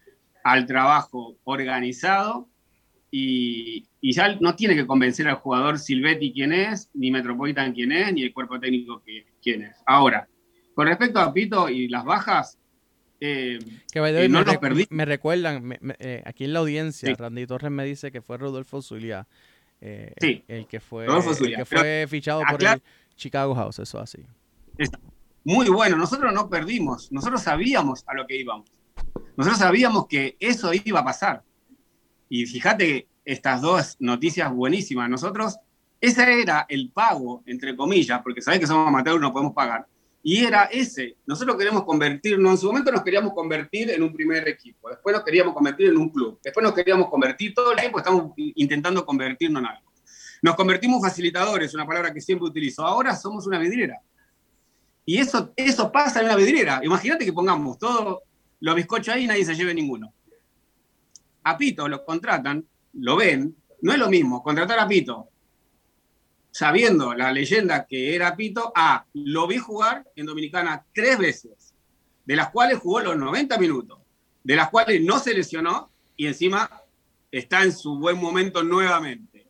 [0.44, 2.50] al trabajo organizado,
[3.16, 8.12] y, ya no tiene que convencer al jugador Silvetti quién es, ni Metropolitan quién es,
[8.12, 9.04] ni el cuerpo técnico
[9.42, 9.78] quién es.
[9.86, 10.28] Ahora,
[10.74, 12.58] con respecto a Pito y las bajas,
[13.20, 13.60] eh,
[13.92, 14.88] que eh, no me, perdí.
[14.90, 15.78] me recuerdan,
[16.26, 19.28] aquí en la audiencia, Randy Torres me dice que fue Rodolfo Zulia
[19.80, 20.44] eh, sí.
[20.48, 21.06] el, que fue,
[21.56, 22.82] que fue fichado por el
[23.16, 24.26] Chicago House, eso así.
[25.44, 28.72] Muy bueno, nosotros no perdimos, nosotros sabíamos a lo que íbamos.
[29.38, 31.44] Nosotros sabíamos que eso iba a pasar.
[32.36, 35.08] Y fíjate estas dos noticias buenísimas.
[35.08, 35.56] Nosotros,
[36.02, 39.86] ese era el pago, entre comillas, porque sabés que somos amateurs, no podemos pagar.
[40.24, 41.16] Y era ese.
[41.28, 45.24] Nosotros queremos convertirnos, en su momento nos queríamos convertir en un primer equipo, después nos
[45.24, 49.62] queríamos convertir en un club, después nos queríamos convertir, todo el tiempo estamos intentando convertirnos
[49.62, 49.92] en algo.
[50.42, 52.84] Nos convertimos facilitadores, una palabra que siempre utilizo.
[52.84, 54.02] Ahora somos una vidriera.
[55.06, 56.82] Y eso, eso pasa en una vidriera.
[56.84, 58.24] Imagínate que pongamos todos
[58.60, 60.16] los bizcochos ahí y nadie se lleve ninguno.
[61.44, 65.30] A Pito lo contratan, lo ven, no es lo mismo contratar a Pito
[66.54, 71.74] sabiendo la leyenda que era Pito, a lo vi jugar en Dominicana tres veces,
[72.26, 73.98] de las cuales jugó los 90 minutos,
[74.44, 76.70] de las cuales no se lesionó y encima
[77.32, 79.48] está en su buen momento nuevamente.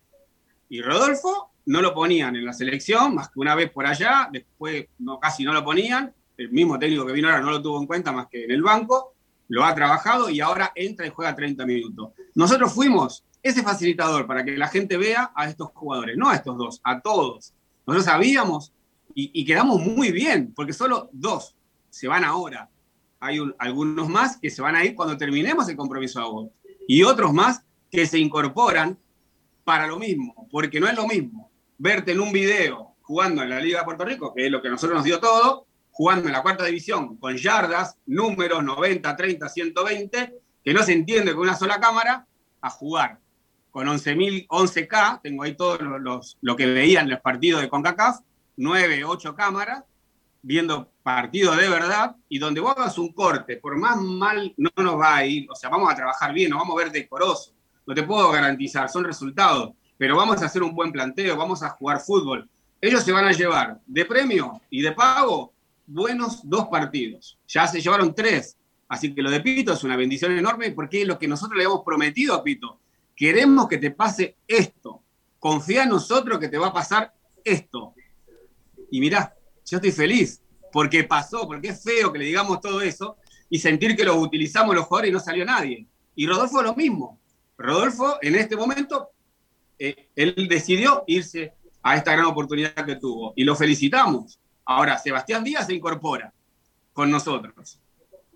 [0.69, 4.87] Y Rodolfo no lo ponían en la selección, más que una vez por allá, después
[4.99, 7.85] no, casi no lo ponían, el mismo técnico que vino ahora no lo tuvo en
[7.85, 9.13] cuenta más que en el banco,
[9.47, 12.11] lo ha trabajado y ahora entra y juega 30 minutos.
[12.35, 16.57] Nosotros fuimos ese facilitador para que la gente vea a estos jugadores, no a estos
[16.57, 17.53] dos, a todos.
[17.85, 18.71] Nosotros sabíamos
[19.15, 21.55] y, quedamos muy bien, porque solo dos
[21.89, 22.69] se van ahora.
[23.19, 27.31] Hay algunos más que se van a ir cuando terminemos el compromiso de y otros
[27.31, 28.97] más que se incorporan
[29.63, 33.59] para lo mismo, porque no es lo mismo verte en un video jugando en la
[33.59, 36.41] Liga de Puerto Rico, que es lo que nosotros nos dio todo, jugando en la
[36.41, 41.79] cuarta división con yardas, números 90, 30, 120, que no se entiende con una sola
[41.79, 42.25] cámara,
[42.61, 43.19] a jugar
[43.69, 48.19] con 11.000, 11K, tengo ahí todos los, lo que veían los partidos de CONCACAF,
[48.57, 49.83] 9, 8 cámaras,
[50.41, 54.99] viendo partidos de verdad, y donde vos hagas un corte, por más mal no nos
[54.99, 57.53] va a ir, o sea, vamos a trabajar bien, nos vamos a ver decoroso,
[57.85, 61.69] no te puedo garantizar, son resultados, pero vamos a hacer un buen planteo, vamos a
[61.69, 62.49] jugar fútbol.
[62.79, 65.52] Ellos se van a llevar de premio y de pago
[65.85, 67.37] buenos dos partidos.
[67.47, 68.57] Ya se llevaron tres.
[68.87, 71.63] Así que lo de Pito es una bendición enorme porque es lo que nosotros le
[71.63, 72.79] hemos prometido a Pito
[73.15, 75.01] queremos que te pase esto.
[75.39, 77.93] Confía en nosotros que te va a pasar esto.
[78.91, 80.41] Y mirá, yo estoy feliz
[80.71, 83.17] porque pasó, porque es feo que le digamos todo eso
[83.49, 85.87] y sentir que lo utilizamos los jugadores y no salió nadie.
[86.15, 87.19] Y Rodolfo lo mismo.
[87.57, 89.09] Rodolfo, en este momento,
[89.77, 94.39] eh, él decidió irse a esta gran oportunidad que tuvo y lo felicitamos.
[94.65, 96.33] Ahora, Sebastián Díaz se incorpora
[96.93, 97.79] con nosotros.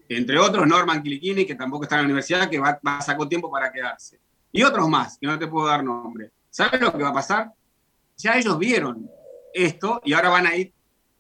[0.10, 3.52] Entre otros, Norman Kilikini, que tampoco está en la universidad, que va, va sacó tiempo
[3.52, 4.20] para quedarse
[4.52, 6.32] y otros más, que no te puedo dar nombre.
[6.50, 7.52] ¿Sabes lo que va a pasar?
[8.18, 9.10] Ya ellos vieron
[9.54, 10.74] esto y ahora van a ir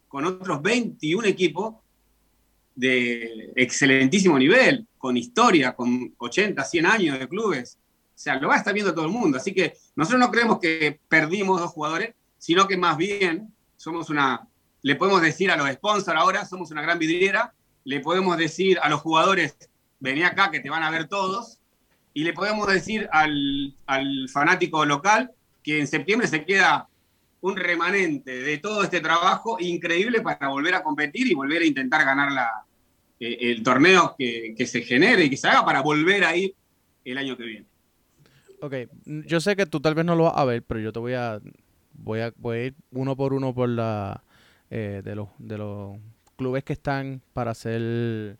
[0.07, 1.75] con otros 21 equipos
[2.75, 7.77] de excelentísimo nivel, con historia, con 80, 100 años de clubes.
[7.79, 9.37] O sea, lo va a estar viendo todo el mundo.
[9.37, 14.47] Así que nosotros no creemos que perdimos dos jugadores, sino que más bien somos una,
[14.87, 18.87] le podemos decir a los sponsors ahora, somos una gran vidriera, le podemos decir a
[18.87, 19.57] los jugadores,
[19.99, 21.59] vení acá que te van a ver todos,
[22.13, 23.75] y le podemos decir al,
[24.31, 26.87] fanático local que en septiembre se queda
[27.41, 32.05] un remanente de todo este trabajo increíble para volver a competir y volver a intentar
[32.05, 32.49] ganar la,
[33.19, 36.55] eh, el torneo que, se genere y que se haga para volver a ir
[37.03, 37.65] el año que viene.
[38.61, 38.73] Ok,
[39.03, 41.13] yo sé que tú tal vez no lo vas a ver, pero yo te voy
[41.13, 41.41] a
[41.91, 44.23] voy a, voy a ir uno por uno por la
[44.69, 45.97] eh, de los de los
[46.35, 48.37] clubes que están para hacer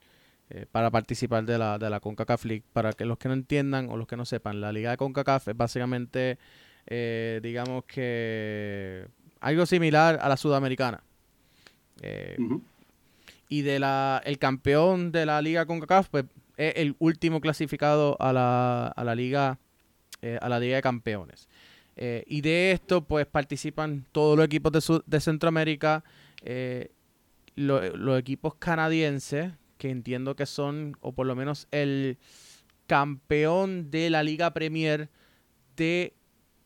[0.49, 2.63] eh, para participar de la, de la CONCACAF League.
[2.71, 5.49] Para que los que no entiendan o los que no sepan, la liga de CONCACAF
[5.49, 6.37] es básicamente,
[6.85, 9.05] eh, digamos que
[9.41, 11.03] algo similar a la sudamericana.
[12.01, 12.37] Eh,
[13.49, 16.25] y de la, el campeón de la liga CONCACAF pues,
[16.55, 19.59] es el último clasificado a la, a la liga
[20.41, 21.47] a la liga de campeones.
[21.97, 26.03] Y de esto pues participan todos los equipos de, de Centroamérica,
[27.55, 32.17] los equipos canadienses, que entiendo que son, o por lo menos el
[32.87, 35.09] campeón de la Liga Premier
[35.75, 36.13] de,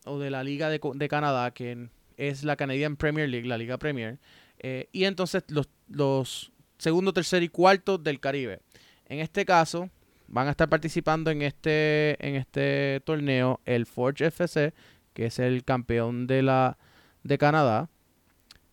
[0.05, 4.19] o de la Liga de, Canadá, que es la Canadian Premier League, la Liga Premier,
[4.59, 8.61] eh, y entonces los, los segundo, tercer y cuarto del Caribe.
[9.07, 9.89] En este caso,
[10.27, 14.73] van a estar participando en este, en este torneo el Forge FC,
[15.13, 16.77] que es el campeón de la
[17.23, 17.89] de Canadá,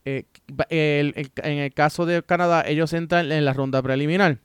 [0.05, 0.25] eh,
[0.57, 4.39] en el caso de Canadá, ellos entran en la ronda preliminar.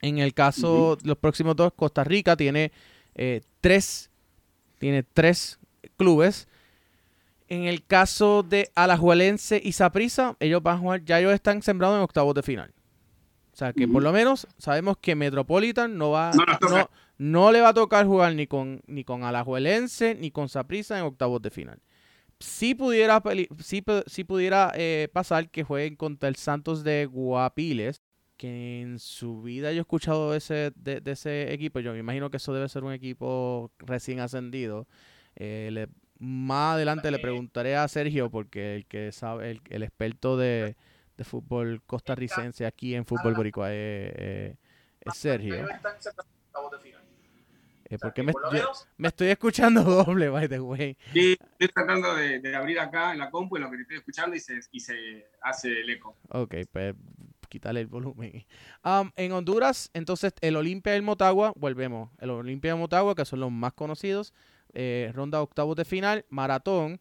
[0.00, 2.72] En el caso de los próximos dos, Costa Rica tiene
[3.14, 4.10] eh, tres,
[4.78, 5.58] tiene tres
[5.96, 6.48] clubes.
[7.48, 11.96] En el caso de Alajuelense y Saprissa, ellos van a jugar, ya ellos están sembrados
[11.96, 12.72] en octavos de final.
[13.56, 16.30] O sea que por lo menos sabemos que Metropolitan no va,
[17.16, 21.04] no, le va a tocar jugar ni con ni con Alajuelense ni con Saprissa en
[21.04, 21.80] octavos de final
[22.38, 23.22] si pudiera,
[23.58, 28.02] si, pudiera eh, pasar que jueguen contra el Santos de Guapiles
[28.36, 31.80] que en su vida yo he escuchado ese, de, ese equipo.
[31.80, 34.86] Yo me imagino que eso debe ser un equipo recién ascendido.
[35.36, 35.86] Eh,
[36.18, 40.76] más adelante le preguntaré a Sergio, porque el que sabe, el, experto de,
[41.24, 44.56] fútbol costarricense aquí en fútbol boricua es,
[45.14, 45.66] Sergio.
[47.88, 48.32] Eh, porque me,
[48.96, 50.96] me, estoy escuchando doble, by the way.
[51.12, 54.40] Sí, estoy tratando de, abrir acá en la compu y lo que estoy escuchando y
[54.40, 56.16] se, y se hace el eco.
[56.30, 56.96] Ok, pues
[57.48, 58.44] quitarle el volumen.
[59.16, 62.10] en Honduras, entonces, el Olimpia del Motagua, volvemos.
[62.18, 64.34] El Olimpia del Motagua, que son los más conocidos.
[64.72, 67.00] Eh, ronda octavos de final, maratón,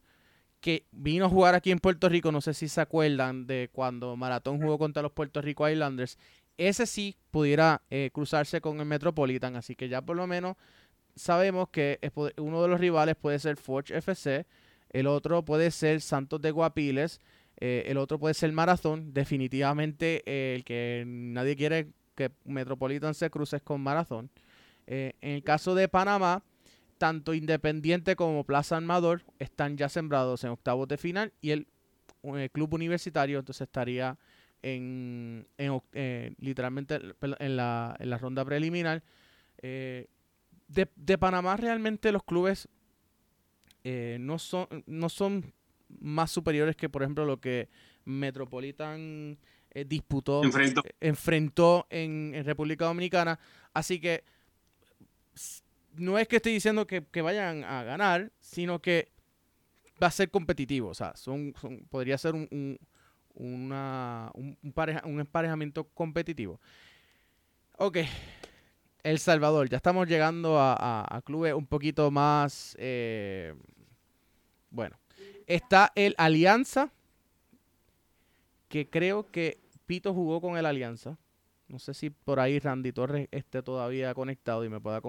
[0.66, 2.32] que vino a jugar aquí en Puerto Rico.
[2.32, 6.18] No sé si se acuerdan de cuando Maratón jugó contra los Puerto Rico Islanders.
[6.58, 10.58] Ese sí pudiera eh, cruzarse con el Metropolitan, así que ya por lo menos
[11.16, 12.00] sabemos que
[12.38, 14.48] uno de los rivales puede ser Forge FC,
[14.90, 17.22] el otro puede ser Santos de Guapiles,
[17.58, 19.14] eh, el otro puede ser Marathon.
[19.14, 24.32] Definitivamente eh, el que nadie quiere que Metropolitan se cruce con Marathon.
[24.88, 26.42] en el caso de Panamá,
[26.98, 31.68] tanto Independiente como Plaza Armador están ya sembrados en octavos de final y el,
[32.52, 34.18] club universitario entonces estaría
[34.64, 39.04] en, eh, literalmente en la, en la, ronda preliminar.
[39.62, 40.08] Eh,
[40.68, 42.68] de, Panamá realmente los clubes
[43.84, 45.54] eh, no, son, no son
[46.00, 47.70] más superiores que, por ejemplo, lo que
[48.06, 49.38] Metropolitan
[49.86, 50.42] disputó,
[51.00, 53.40] enfrentó, en, República Dominicana.
[53.72, 54.24] Así que
[55.98, 59.12] no es que estoy diciendo que, vayan a ganar, sino que
[60.02, 60.90] va a ser competitivo.
[60.90, 61.54] O sea, son,
[61.90, 62.80] podría ser un,
[63.34, 66.60] una, un, un emparejamiento competitivo.
[67.78, 67.98] Ok,
[69.04, 72.76] El Salvador, ya estamos llegando a, clubes un poquito más...
[72.80, 73.54] Eh,
[74.70, 74.98] bueno,
[75.48, 76.92] está el Alianza,
[78.68, 81.18] que creo que Pito jugó con el Alianza.
[81.68, 85.02] No sé si por ahí Randy Torres esté todavía conectado y me pueda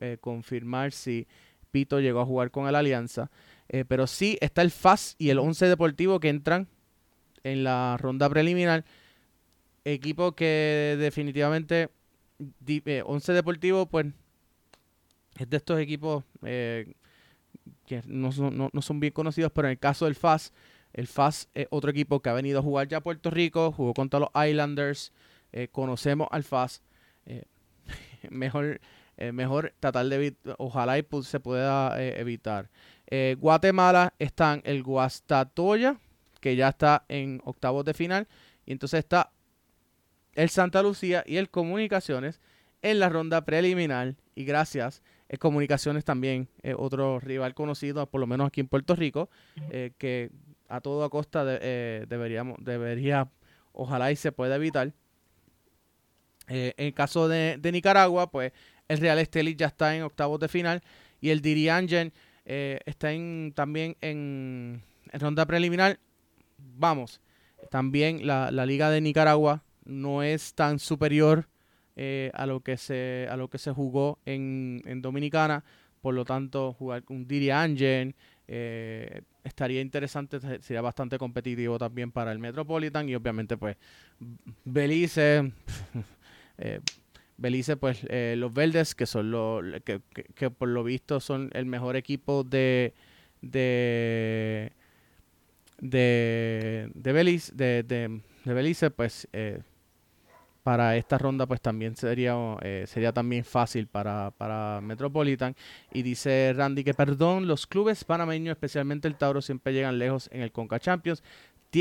[0.00, 1.26] eh, confirmar si
[1.70, 3.30] Pito llegó a jugar con el Alianza.
[3.68, 6.66] Eh, pero sí está el FAS y el 11 Deportivo que entran
[7.44, 8.84] en la ronda preliminar.
[9.84, 11.88] Equipo que definitivamente,
[13.04, 14.06] 11 eh, Deportivo, pues
[15.38, 16.92] es de estos equipos eh,
[17.86, 20.52] que no son, bien conocidos, pero en el caso del FAS,
[20.92, 23.94] el FAS es otro equipo que ha venido a jugar ya a Puerto Rico, jugó
[23.94, 25.12] contra los Islanders,
[25.52, 26.82] eh, conocemos al FAS.
[28.30, 28.80] mejor,
[29.32, 32.70] mejor tratar de ojalá y se pueda evitar.
[33.38, 35.98] Guatemala están el Guastatoya,
[36.40, 38.28] que ya está en octavos de final.
[38.64, 39.32] Y entonces está
[40.34, 42.40] el Santa Lucía y el Comunicaciones
[42.82, 44.14] en la ronda preliminar.
[44.34, 49.30] Y gracias, el Comunicaciones también, otro rival conocido, por lo menos aquí en Puerto Rico,
[49.70, 50.30] eh, que
[50.68, 53.28] a toda costa eh, deberíamos, debería,
[53.72, 54.92] ojalá y se pueda evitar.
[56.48, 58.52] Eh, en el caso de, Nicaragua, pues
[58.90, 60.82] el Real Estelí ya está en octavos de final
[61.20, 62.12] y el Diriangen
[62.44, 64.82] está en, también en
[65.12, 65.98] ronda preliminar
[66.76, 67.20] vamos,
[67.70, 71.48] también la, Liga de Nicaragua no es tan superior
[71.96, 75.64] eh, a, lo que se, a lo que se jugó en, Dominicana.
[76.00, 78.14] Por lo tanto, jugar con Diri Angel
[78.48, 83.76] eh, estaría interesante, sería bastante competitivo también para el Metropolitan y obviamente pues
[84.64, 85.52] Belice,
[86.58, 86.80] eh,
[87.40, 90.00] Belice pues los verdes que son los que,
[90.34, 92.94] que, por lo visto son el mejor equipo de,
[93.42, 94.72] de
[95.80, 98.20] de, de, Belice, de, de,
[98.52, 99.62] Belice, pues eh,
[100.62, 105.56] para esta ronda pues también sería, eh, sería también fácil para, para Metropolitan.
[105.92, 110.42] Y dice Randy que perdón, los clubes panameños, especialmente el Tauro, siempre llegan lejos en
[110.42, 111.22] el Conca Champions.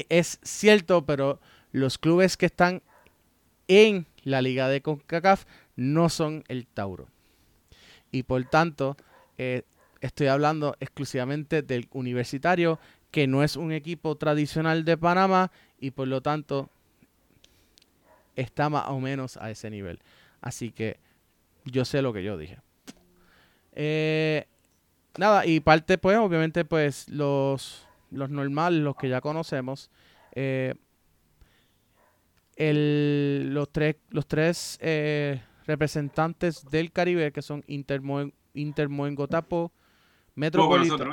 [0.07, 1.39] Es cierto, pero
[1.71, 2.81] los clubes que están
[3.67, 7.07] en la liga de CONCACAF no son el Tauro.
[8.11, 8.97] Y por tanto,
[9.37, 9.63] eh,
[10.01, 12.79] estoy hablando exclusivamente del universitario
[13.11, 16.69] que no es un equipo tradicional de Panamá y por lo tanto
[18.35, 19.99] está más o menos a ese nivel.
[20.41, 20.99] Así que
[21.65, 22.59] yo sé lo que yo dije.
[23.73, 24.45] Eh,
[25.17, 29.89] nada, y parte pues obviamente pues los, los normales, los que ya conocemos.
[30.33, 30.75] Eh,
[32.59, 39.71] los tres, los tres eh, representantes del Caribe que son Intermoen, Intermoengotapo,
[40.35, 41.09] Metropolitan,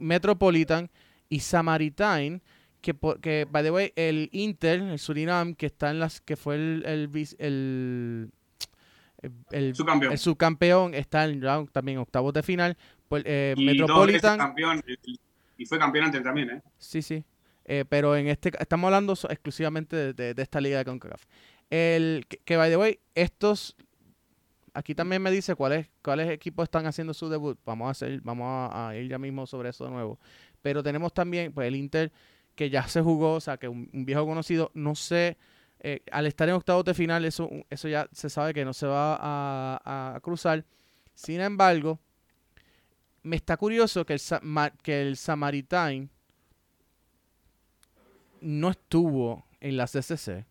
[0.00, 0.90] Metropolitan
[1.28, 2.40] y Samaritime,
[2.80, 6.54] que, que, by the way, el Inter, el Surinam, que está en las, que fue
[6.54, 6.84] el,
[7.38, 8.30] el,
[9.50, 9.74] el,
[10.18, 10.94] subcampeón.
[10.94, 11.40] está en
[11.72, 12.76] también octavos de final.
[13.08, 14.54] Pues, eh, Metropolitan.
[15.56, 16.62] y fue campeón antes también, ¿eh?
[16.78, 17.24] Sí, sí.
[17.70, 21.22] Eh, pero en este estamos hablando exclusivamente de, esta liga de CONCACAF.
[21.68, 23.76] El, que, by the way, estos
[24.72, 27.58] aquí también me dice cuáles cuáles equipos están haciendo su debut.
[27.66, 30.18] Vamos a hacer, vamos a, ir ya mismo sobre eso de nuevo.
[30.62, 32.10] Pero tenemos también pues el Inter
[32.54, 35.36] que ya se jugó, o sea que un, viejo conocido, no sé,
[35.80, 38.86] eh, al estar en octavos de final, eso, eso ya se sabe que no se
[38.86, 40.64] va a, cruzar.
[41.12, 42.00] Sin embargo,
[43.22, 44.20] me está curioso que el,
[44.82, 46.10] que el Samaritain
[48.40, 50.46] no estuvo en la CCC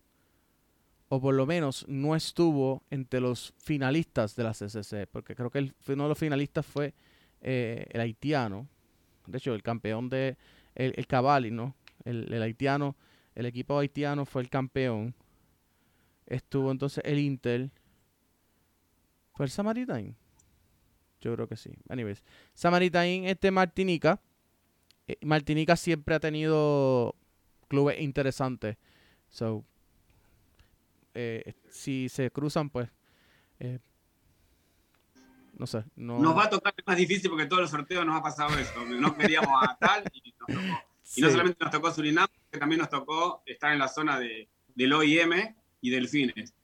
[1.08, 5.72] o por lo menos no estuvo entre los finalistas de la CCC, porque creo que
[5.88, 6.94] uno de los finalistas fue
[7.40, 8.68] eh, el haitiano,
[9.26, 10.36] de hecho el campeón de
[10.74, 11.74] el, el Cavalli, ¿no?
[12.04, 12.96] El, haitiano,
[13.34, 15.14] el equipo haitiano fue el campeón.
[16.26, 17.70] Estuvo entonces el Inter.
[19.34, 20.16] ¿Fue el Samaritain?
[21.20, 21.70] Yo creo que sí.
[21.88, 22.22] Anyways,
[22.54, 24.20] Samaritain es de Martinica.
[25.06, 27.14] Eh, Martinica siempre ha tenido
[27.68, 28.76] clubes interesantes.
[29.28, 29.64] So,
[31.14, 32.88] eh, si se cruzan, pues.
[33.60, 33.78] Eh,
[35.54, 35.84] no sé.
[35.96, 36.18] No...
[36.18, 38.84] Nos va a tocar más difícil porque todos los sorteos nos ha pasado eso.
[38.84, 40.52] No queríamos a tal y nos tocó.
[41.16, 44.92] Y no solamente nos tocó Surinam, también nos tocó estar en la zona de, del
[44.92, 46.54] OIM y Delfines.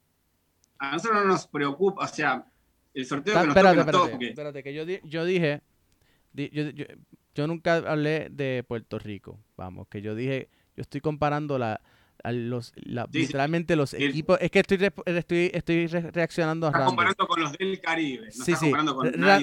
[0.79, 2.47] A nosotros no nos preocupa, o sea,
[2.93, 5.63] el sorteo que nos espérate, espérate, espérate, que yo, yo dije,
[6.35, 6.85] yo, yo,
[7.35, 11.81] yo nunca hablé de Puerto Rico, vamos, que yo dije, yo estoy comparando la,
[12.33, 12.73] los,
[13.13, 14.39] literalmente los equipos.
[14.41, 16.87] Es que estoy, estoy, estoy reaccionando a Randy.
[16.87, 18.31] comparando con los del Caribe.
[18.31, 18.73] sí, sí.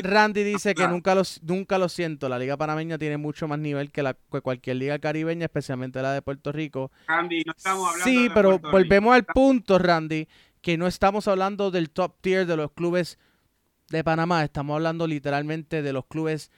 [0.01, 2.27] Randy dice que nunca, los, nunca lo siento.
[2.27, 6.21] La Liga Panameña tiene mucho más nivel que, la, cualquier liga caribeña, especialmente la de
[6.21, 6.91] Puerto Rico.
[7.07, 10.27] Randy, no estamos hablando Sí, pero volvemos al punto, Randy,
[10.61, 13.19] que no estamos hablando del top tier de los clubes
[13.89, 14.43] de Panamá.
[14.43, 16.51] Estamos hablando literalmente de los clubes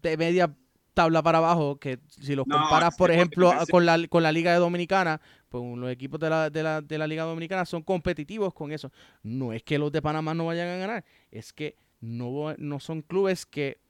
[0.00, 0.54] de media
[0.94, 5.20] tabla para abajo, que si los comparas, por ejemplo, con la, con la Liga Dominicana,
[5.48, 8.92] pues los equipos de la, de, la, de la Liga Dominicana son competitivos con eso.
[9.22, 13.02] No es que los de Panamá no vayan a ganar, es que no, no son
[13.02, 13.80] clubes que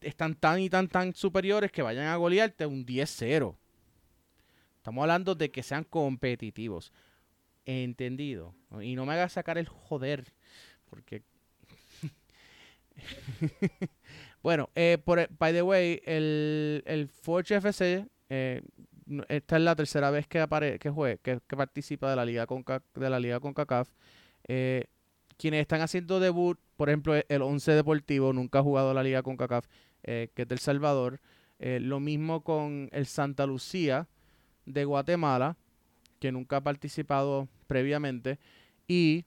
[0.00, 3.56] están tan y tan tan superiores que vayan a golearte un 10-0.
[4.76, 6.92] Estamos hablando de que sean competitivos.
[7.64, 8.54] Entendido.
[8.82, 10.34] Y no me hagas sacar el joder.
[10.90, 11.22] Porque
[14.44, 18.60] Bueno, eh, por, by the way, el, el Forge FC, eh,
[19.28, 22.82] esta es la tercera vez que apare que juegue, que, participa de la Liga Conca
[22.94, 23.88] de la Liga CONCACAF.
[24.46, 24.84] Eh,
[25.38, 29.66] quienes están haciendo debut, por ejemplo, el 11 Deportivo nunca ha jugado la Liga CONCACAF,
[30.02, 31.22] eh, que es del Salvador.
[31.58, 34.08] Eh, lo mismo con el Santa Lucía
[34.66, 35.56] de Guatemala,
[36.20, 38.38] que nunca ha participado previamente.
[38.86, 39.24] Y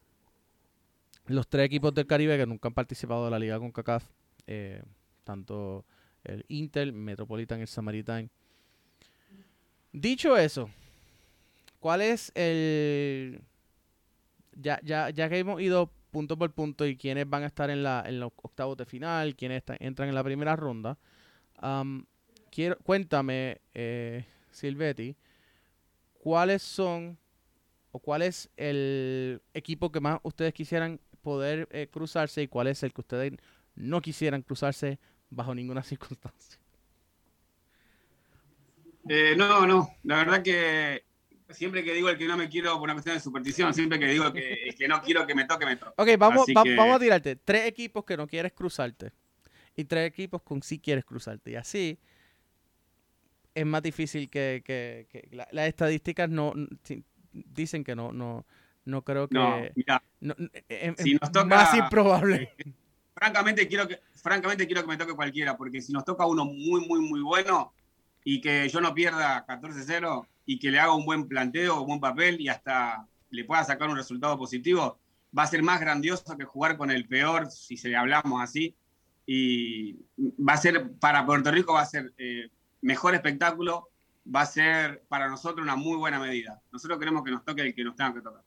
[1.26, 4.04] los tres equipos del Caribe que nunca han participado de la Liga CONCACAF.
[4.46, 4.84] Eh,
[5.28, 5.86] tanto
[6.24, 8.30] el Intel, Metropolitan el Samaritan.
[9.92, 10.70] Dicho eso,
[11.80, 13.42] ¿cuál es el...
[14.56, 17.84] Ya, ya, ya que hemos ido punto por punto y quiénes van a estar en,
[17.84, 20.98] la, en los octavos de final, quiénes entran en la primera ronda,
[22.50, 25.16] quiero, cuéntame, eh, Silvetti,
[26.14, 27.18] cuáles son
[27.92, 32.82] o cuál es el equipo que más ustedes quisieran poder eh, cruzarse y cuál es
[32.84, 33.34] el que ustedes
[33.76, 35.00] no quisieran cruzarse
[35.30, 36.60] bajo ninguna circunstancia.
[39.10, 41.04] Eh, no, no, la verdad que
[41.50, 44.08] siempre que digo el que no me quiero por una cuestión de superstición, siempre que
[44.08, 45.94] digo que que no quiero que me toque, me toque.
[45.96, 49.14] Ok, vamos, vamos a tirarte tres equipos que no quieres cruzarte
[49.76, 51.52] y tres equipos con sí quieres cruzarte.
[51.52, 52.00] Y así
[53.54, 56.54] es más difícil que, que, las estadísticas no
[57.34, 58.46] dicen que no, no,
[58.86, 60.04] no creo que no, mira,
[60.98, 62.54] si nos toca, más improbable.
[63.18, 66.88] francamente quiero que francamente quiero que me toque cualquiera, porque si nos toca uno muy,
[66.88, 67.74] muy, muy bueno
[68.24, 72.00] y que yo no pierda 14-0 y que le haga un buen planteo, un buen
[72.00, 75.00] papel y hasta le pueda sacar un resultado positivo,
[75.38, 78.76] va a ser más grandioso que jugar con el peor, si se le hablamos así.
[79.26, 82.50] Y va a ser, para Puerto Rico, va a ser eh,
[82.82, 83.90] mejor espectáculo,
[84.34, 86.62] va a ser para nosotros una muy buena medida.
[86.72, 88.44] Nosotros queremos que nos toque el que nos tenga que tocar.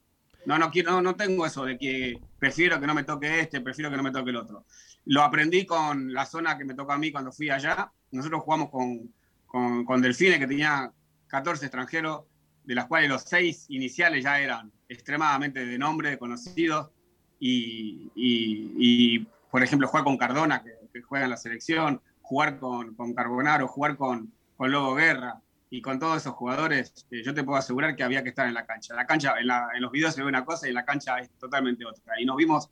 [0.47, 3.91] No, no, quiero, no, tengo eso de que prefiero que no me toque este, prefiero
[3.91, 4.64] que no me toque el otro.
[5.07, 7.93] Lo aprendí con la zona que me tocó a mí cuando fui allá.
[8.11, 9.12] Nosotros jugamos con,
[9.47, 10.93] con, con Delfines, que tenía
[11.28, 12.24] 14 extranjeros,
[12.64, 16.91] de las cuales los seis iniciales ya eran extremadamente de nombre, conocidos.
[17.38, 23.14] Y, y, por ejemplo, jugar con Cardona, que, juega en la selección, jugar con, con
[23.14, 25.41] Carbonaro, jugar con, con Lobo Guerra
[25.72, 28.54] y con todos esos jugadores, eh, yo te puedo asegurar que había que estar en
[28.54, 28.92] la cancha.
[28.92, 31.86] La cancha, en, los videos se ve una cosa y en la cancha es totalmente
[31.86, 32.20] otra.
[32.20, 32.68] Y nos vimos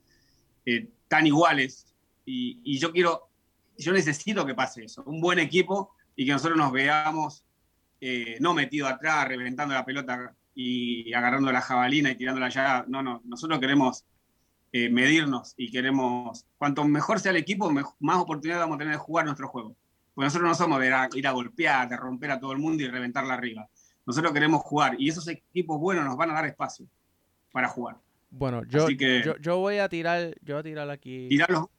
[0.66, 1.94] eh, tan iguales.
[2.24, 3.30] Y, yo quiero,
[3.78, 5.04] yo necesito que pase eso.
[5.04, 7.44] Un buen equipo y que nosotros nos veamos
[8.00, 12.84] eh, no metido atrás, reventando la pelota y agarrando la jabalina y tirándola allá.
[12.88, 14.04] No, no, nosotros queremos
[14.70, 19.24] medirnos y queremos, cuanto mejor sea el equipo, más oportunidad vamos a tener de jugar
[19.24, 19.74] nuestro juego.
[20.18, 22.88] Porque nosotros no somos de ir a, golpear, de romper a todo el mundo y
[22.88, 23.68] reventarla arriba.
[24.04, 26.88] Nosotros queremos jugar y esos equipos buenos nos van a dar espacio
[27.52, 27.98] para jugar.
[28.28, 31.28] Bueno, yo, yo, voy a tirar, yo voy a tirar aquí.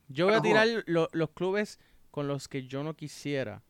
[0.08, 1.82] yo voy a tirar los clubes
[2.12, 3.62] con los que yo no quisiera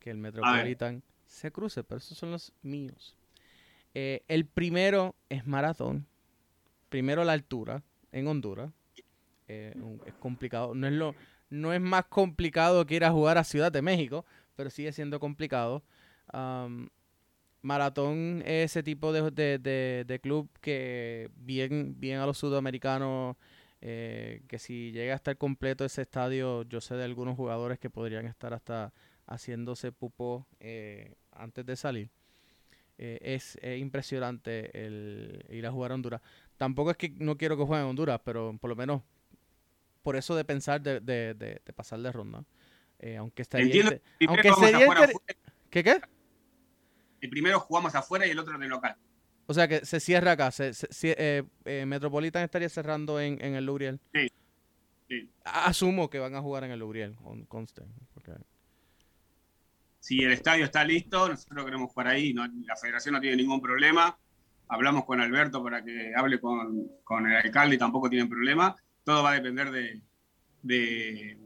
[0.00, 3.14] que el Metropolitan se cruce, pero esos son los míos.
[3.94, 6.04] Eh, el primero es maratón.
[6.88, 8.72] Primero la altura en Honduras.
[9.46, 9.72] Eh,
[10.04, 10.74] es complicado.
[10.74, 11.14] No es, lo,
[11.50, 14.24] no es más complicado que ir a jugar a Ciudad de México,
[14.56, 15.82] pero sigue siendo complicado.
[17.62, 23.36] maratón es ese tipo de, club que bien, bien a los sudamericanos,
[23.82, 27.90] eh, que si llega a estar completo ese estadio, yo sé de algunos jugadores que
[27.90, 28.92] podrían estar hasta
[29.26, 32.10] haciéndose pupo eh, antes de salir.
[32.98, 36.20] Eh, es, impresionante el ir a jugar a Honduras.
[36.58, 39.02] Tampoco es que no quiero que jueguen a Honduras, pero por lo menos
[40.02, 42.44] por eso de pensar de, de, de, pasar de ronda.
[42.98, 44.00] Eh, aunque estaría...
[44.26, 45.08] aunque sería
[45.70, 46.00] ¿Qué qué?
[47.20, 48.96] El primero jugamos afuera y el otro en el local.
[49.46, 50.50] O sea que se cierra acá.
[50.50, 51.44] Se,
[51.86, 54.00] Metropolitan estaría cerrando en, en el Lubriel.
[54.12, 54.30] Sí.
[55.44, 57.16] Asumo que van a jugar en el Lubriel,
[57.48, 57.82] conste.
[58.14, 58.32] Porque
[60.00, 64.18] si el estadio está listo, nosotros queremos jugar ahí, la federación no tiene ningún problema.
[64.66, 68.74] Hablamos con Alberto para que hable con, el alcalde y tampoco tienen problema.
[69.10, 69.72] Todo va a depender
[70.62, 71.36] de,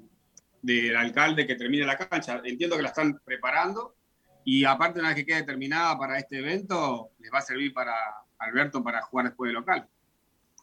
[0.61, 2.43] del alcalde que termine la cancha.
[2.45, 3.97] Entiendo que la están preparando
[4.45, 7.95] y aparte una vez que quede terminada para este evento, les va a servir para
[8.37, 9.89] Alberto para jugar después de local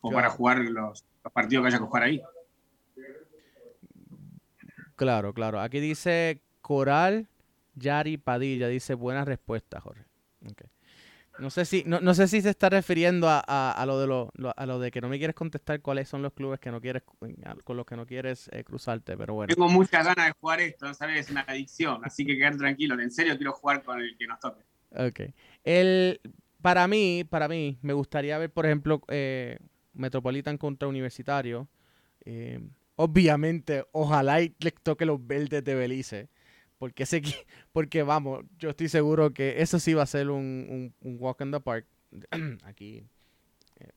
[0.01, 2.21] o para jugar los, los partidos que haya que jugar ahí.
[4.95, 5.59] Claro, claro.
[5.59, 7.27] Aquí dice Coral
[7.73, 10.05] Yari Padilla dice buena respuesta, Jorge.
[11.39, 14.31] No sé si no, no, sé si se está refiriendo a, a, lo de lo,
[14.55, 17.03] a lo de que no me quieres contestar cuáles son los clubes que no quieres
[17.63, 19.53] con los que no quieres eh, cruzarte, pero bueno.
[19.53, 22.99] Tengo muchas ganas de jugar esto, no sabes, es una adicción, así que quedar tranquilo,
[22.99, 24.61] en serio quiero jugar con el que nos toque.
[24.91, 25.33] Ok.
[25.63, 26.19] El,
[26.61, 29.57] para mí, para mí, me gustaría ver, por ejemplo, eh,
[29.93, 31.67] Metropolitan contra Universitario.
[32.25, 32.59] Eh,
[32.95, 36.29] obviamente, ojalá y le toque los verdes de Belice.
[36.81, 37.21] Porque, ese,
[37.73, 41.51] porque vamos, yo estoy seguro que eso sí va a ser un, un, walk in
[41.51, 41.85] the park.
[42.63, 43.03] Aquí.
[43.79, 43.91] Eh,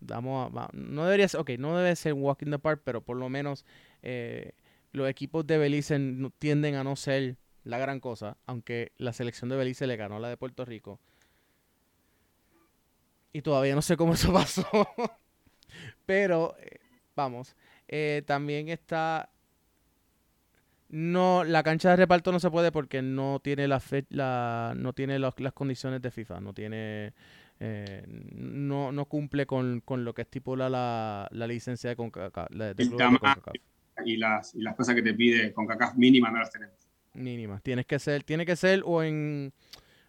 [0.00, 3.16] damos no debería ser, ok, no debe ser un walk in the park, pero por
[3.16, 3.64] lo menos
[4.02, 4.50] eh,
[4.90, 5.96] los equipos de Belice
[6.40, 10.20] tienden a no ser la gran cosa, aunque la selección de Belice le ganó a
[10.20, 10.98] la de Puerto Rico.
[13.32, 14.66] Y todavía no sé cómo eso pasó.
[16.04, 16.80] pero, eh,
[17.14, 17.54] vamos,
[18.26, 19.30] también está
[20.88, 25.18] no, la cancha de reparto no se puede porque no tiene la, la no tiene
[25.18, 27.12] las condiciones de FIFA, no tiene
[27.58, 32.48] eh, no, no cumple con, lo que estipula la, la licencia de CONCACAF.
[34.04, 36.76] y, las, y las cosas que te pide CONCACAF mínimas no las tenemos.
[37.14, 37.62] Mínimas.
[37.62, 39.52] Tienes que ser, tiene que ser o en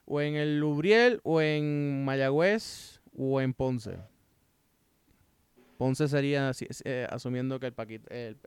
[0.05, 3.97] o en el Lubriel o en Mayagüez o en Ponce.
[5.77, 6.51] Ponce sería
[6.85, 8.37] eh, asumiendo que el paquete el,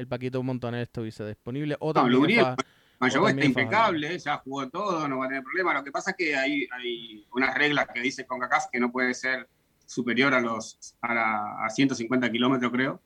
[0.00, 1.76] el Paquito Montaner estuviese disponible.
[1.78, 2.56] O no, Lubriel,
[2.98, 5.74] Mayagüez está impecable, ya jugó todo, no va a tener problema.
[5.74, 9.12] Lo que pasa es que hay, hay unas reglas que dice CONCACAF que no puede
[9.14, 9.46] ser
[9.84, 13.02] superior a los a, 150 kilómetros, creo.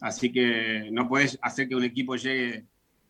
[0.00, 2.66] Así que no puedes hacer que un equipo llegue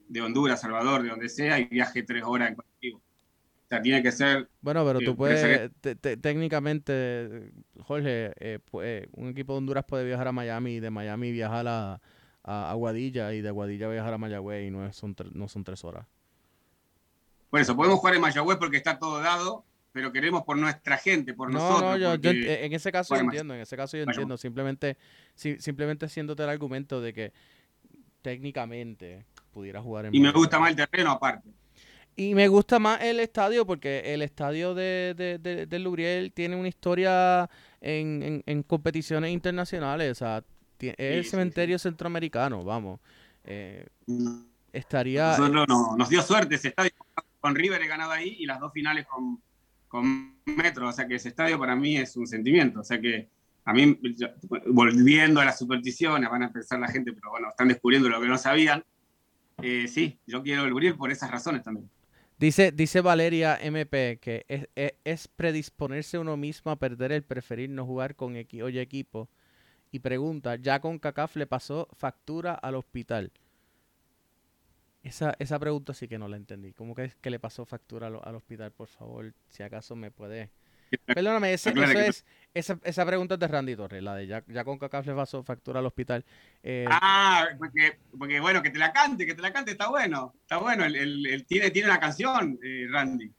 [0.09, 2.99] de Honduras, Salvador, de donde sea, y viaje tres horas en colectivo.
[2.99, 4.49] O sea, tiene que ser.
[4.61, 5.73] Bueno, pero tú puedes.
[6.21, 7.53] técnicamente,
[7.83, 11.67] Jorge, eh, pues, un equipo de Honduras puede viajar a Miami y de Miami viajar
[11.67, 12.01] a,
[12.47, 16.07] a Aguadilla y de Aguadilla viajar a Mayagüez y no, son, no son tres horas.
[17.51, 21.35] Por eso, podemos jugar en Mayagüez porque está todo dado, pero queremos por nuestra gente,
[21.35, 21.99] por nosotros.
[21.99, 24.37] No, yo, en ese caso yo entiendo, en ese caso yo entiendo.
[24.37, 24.97] Simplemente,
[25.35, 27.33] simplemente haciéndote el argumento de que
[28.23, 31.51] técnicamente pudiera jugar en Y me gusta más el terreno aparte.
[32.15, 36.69] Y me gusta más el estadio porque el estadio de, de, de, Lubriel tiene una
[36.69, 40.13] historia en, en, en competiciones internacionales.
[40.13, 40.43] O sea,
[40.81, 43.01] es el cementerio centroamericano, vamos.
[43.45, 43.87] Eh,
[44.73, 45.37] estaría.
[45.39, 46.91] nos dio suerte ese estadio
[47.41, 49.41] con River he ganado ahí y las dos finales con,
[49.89, 50.89] con Metro.
[50.89, 52.81] O sea que ese estadio para mí es un sentimiento.
[52.81, 53.29] O sea que
[53.65, 53.99] a mí,
[54.67, 58.29] volviendo a las supersticiones, van a pensar la gente, pero bueno, están descubriendo lo que
[58.29, 58.85] no sabían.
[59.63, 61.89] Eh, sí, yo quiero el por esas razones también.
[62.39, 64.69] Dice, dice Valeria MP que es,
[65.05, 69.31] es, predisponerse uno mismo a perder el preferir no jugar con equi oye equipo
[69.91, 73.33] y pregunta, ¿ya con CACAF le pasó factura al hospital?
[75.03, 76.73] Esa, esa pregunta sí que no la entendí.
[76.73, 78.73] ¿Cómo que, que le pasó factura al, hospital?
[78.73, 80.51] Por favor, si acaso me puede...
[81.05, 82.25] Perdóname, ese, eso es,
[82.55, 85.43] esa, esa, pregunta es de Randy Torres, la de ya, ya con Cacaf le pasó
[85.43, 86.25] factura al hospital.
[86.63, 90.35] Eh, ah, porque, porque, bueno, que te la cante, que te la cante, está bueno.
[90.43, 93.33] Está bueno, el, el, tiene, tiene una canción, eh, Randy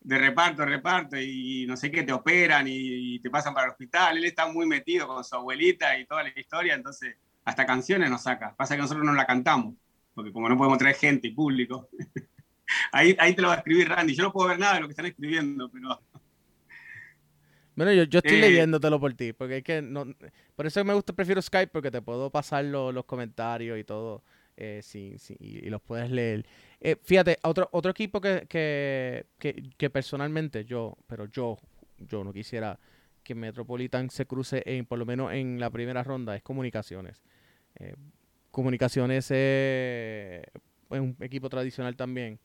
[0.00, 4.16] de reparto, reparto, y no sé qué, te operan y, te pasan para el hospital.
[4.16, 8.22] Él está muy metido con su abuelita y toda la historia, entonces hasta canciones nos
[8.22, 8.54] saca.
[8.56, 9.74] Pasa que nosotros no la cantamos,
[10.14, 11.88] porque como no podemos traer gente y público,
[12.92, 14.14] ahí, ahí te lo va a escribir Randy.
[14.14, 16.00] Yo no puedo ver nada de lo que están escribiendo, pero...
[17.74, 20.04] Bueno, yo, yo estoy eh, leyéndotelo por ti, porque es que no,
[20.56, 24.24] por eso me gusta, prefiero Skype, porque te puedo pasar los comentarios y todo,
[24.56, 24.82] eh,
[25.38, 26.44] y los puedes leer.
[26.80, 29.26] Eh, fíjate, otro, otro equipo que, que,
[29.76, 31.58] que, personalmente yo, pero yo,
[31.98, 32.78] yo no quisiera
[33.24, 37.22] que Metropolitan se cruce en, por lo menos en la primera ronda, es Comunicaciones.
[37.76, 37.94] Eh,
[38.50, 40.42] comunicaciones es
[40.90, 42.40] un equipo tradicional también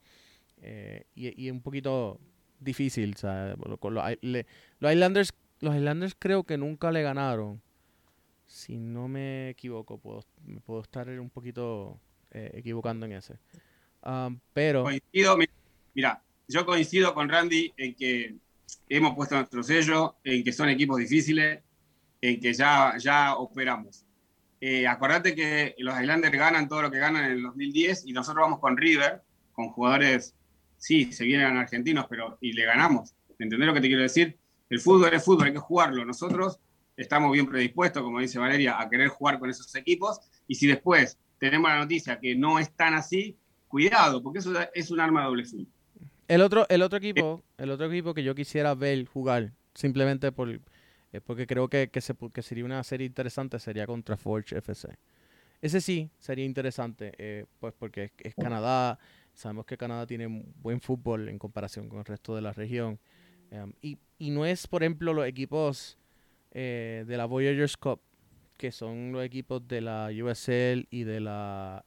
[0.62, 2.20] eh, y, y, un poquito
[2.60, 3.16] difícil.
[3.22, 7.62] Los, los, Islanders, los Islanders creo que nunca le ganaron.
[8.46, 10.24] Si no me equivoco, puedo,
[10.66, 12.00] puedo estar un poquito
[12.32, 13.36] equivocando en ese.
[14.06, 14.84] Um, pero.
[14.84, 15.38] Coincido,
[15.94, 18.36] mira, yo coincido con Randy en que
[18.90, 21.62] hemos puesto nuestro sello, en que son equipos difíciles,
[22.22, 24.06] en que ya, ya operamos.
[24.60, 28.44] Eh, acordate que los Islanders ganan todo lo que ganan en el 2010 y nosotros
[28.44, 30.36] vamos con River, con jugadores,
[30.78, 33.14] sí, se vienen argentinos, pero y le ganamos.
[33.40, 34.38] ¿Entendés lo que te quiero decir?
[34.70, 36.06] El fútbol es fútbol, hay que jugarlo.
[36.06, 36.60] Nosotros
[36.96, 41.18] estamos bien predispuestos, como dice Valeria, a querer jugar con esos equipos y si después
[41.40, 43.38] tenemos la noticia que no es tan así,
[43.74, 45.66] cuidado, porque eso es un arma de doble filo.
[46.28, 50.48] El otro, el otro equipo, el otro equipo que yo quisiera ver jugar, simplemente por,
[50.52, 54.96] eh, porque creo que, se, que sería una serie interesante, sería contra Forge FC.
[55.60, 59.00] Ese sí sería interesante, eh, pues porque es, Canadá,
[59.34, 60.28] sabemos que Canadá tiene
[60.62, 63.00] buen fútbol en comparación con el resto de la región.
[63.50, 65.98] Em, y, y, no es, por ejemplo, los equipos
[66.52, 68.02] eh, de la Voyagers Cup,
[68.56, 71.84] que son los equipos de la USL y de la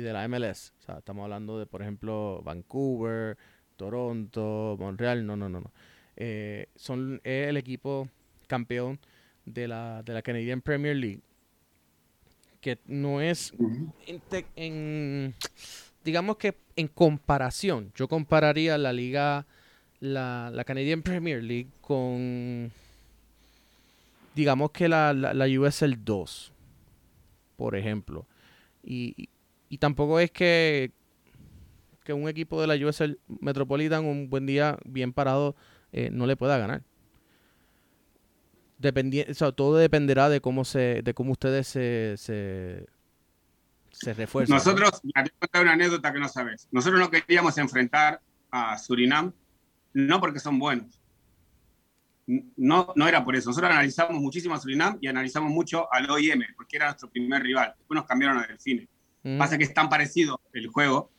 [0.00, 0.72] y de la MLS.
[0.80, 3.36] O sea, estamos hablando de, por ejemplo, Vancouver,
[3.76, 5.24] Toronto, Montreal.
[5.26, 5.70] No, no, no, no.
[6.16, 8.08] Eh, son el equipo
[8.46, 8.98] campeón
[9.44, 11.20] de la, de la Canadian Premier League.
[12.60, 13.54] Que no es
[14.54, 15.34] en,
[16.04, 19.46] digamos que en comparación, yo compararía la liga,
[20.00, 22.70] la, la Canadian Premier League con,
[24.34, 26.52] digamos que la, la, la USL 2,
[27.56, 28.26] por ejemplo.
[28.82, 29.30] Y,
[29.70, 30.92] y tampoco es que,
[32.04, 35.56] que un equipo de la USL Metropolitan un buen día bien parado
[35.92, 36.82] eh, no le pueda ganar.
[39.54, 42.84] todo dependerá de cómo se, de cómo ustedes se, se,
[44.12, 44.56] refuerzan.
[44.56, 46.66] Nosotros, te una anécdota que no sabes.
[46.72, 49.32] Nosotros no queríamos enfrentar a Surinam,
[49.94, 51.00] no porque son buenos.
[52.56, 53.50] No, no era por eso.
[53.50, 57.74] Nosotros analizamos muchísimo a Surinam y analizamos mucho al OIM, porque era nuestro primer rival.
[57.78, 58.88] Después nos cambiaron a Delfines.
[59.22, 61.10] Pasa que es tan parecido el juego.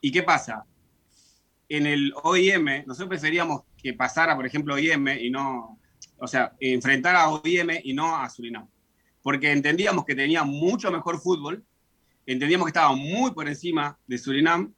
[0.00, 0.64] ¿Y qué pasa?
[1.68, 5.78] En el OIM, nosotros preferíamos que pasara, por ejemplo, OIM y no,
[6.18, 8.66] o sea, enfrentar a OIM y no a Surinam.
[9.22, 11.62] Porque entendíamos que tenía mucho mejor fútbol,
[12.24, 14.72] entendíamos que estaba muy por encima de Surinam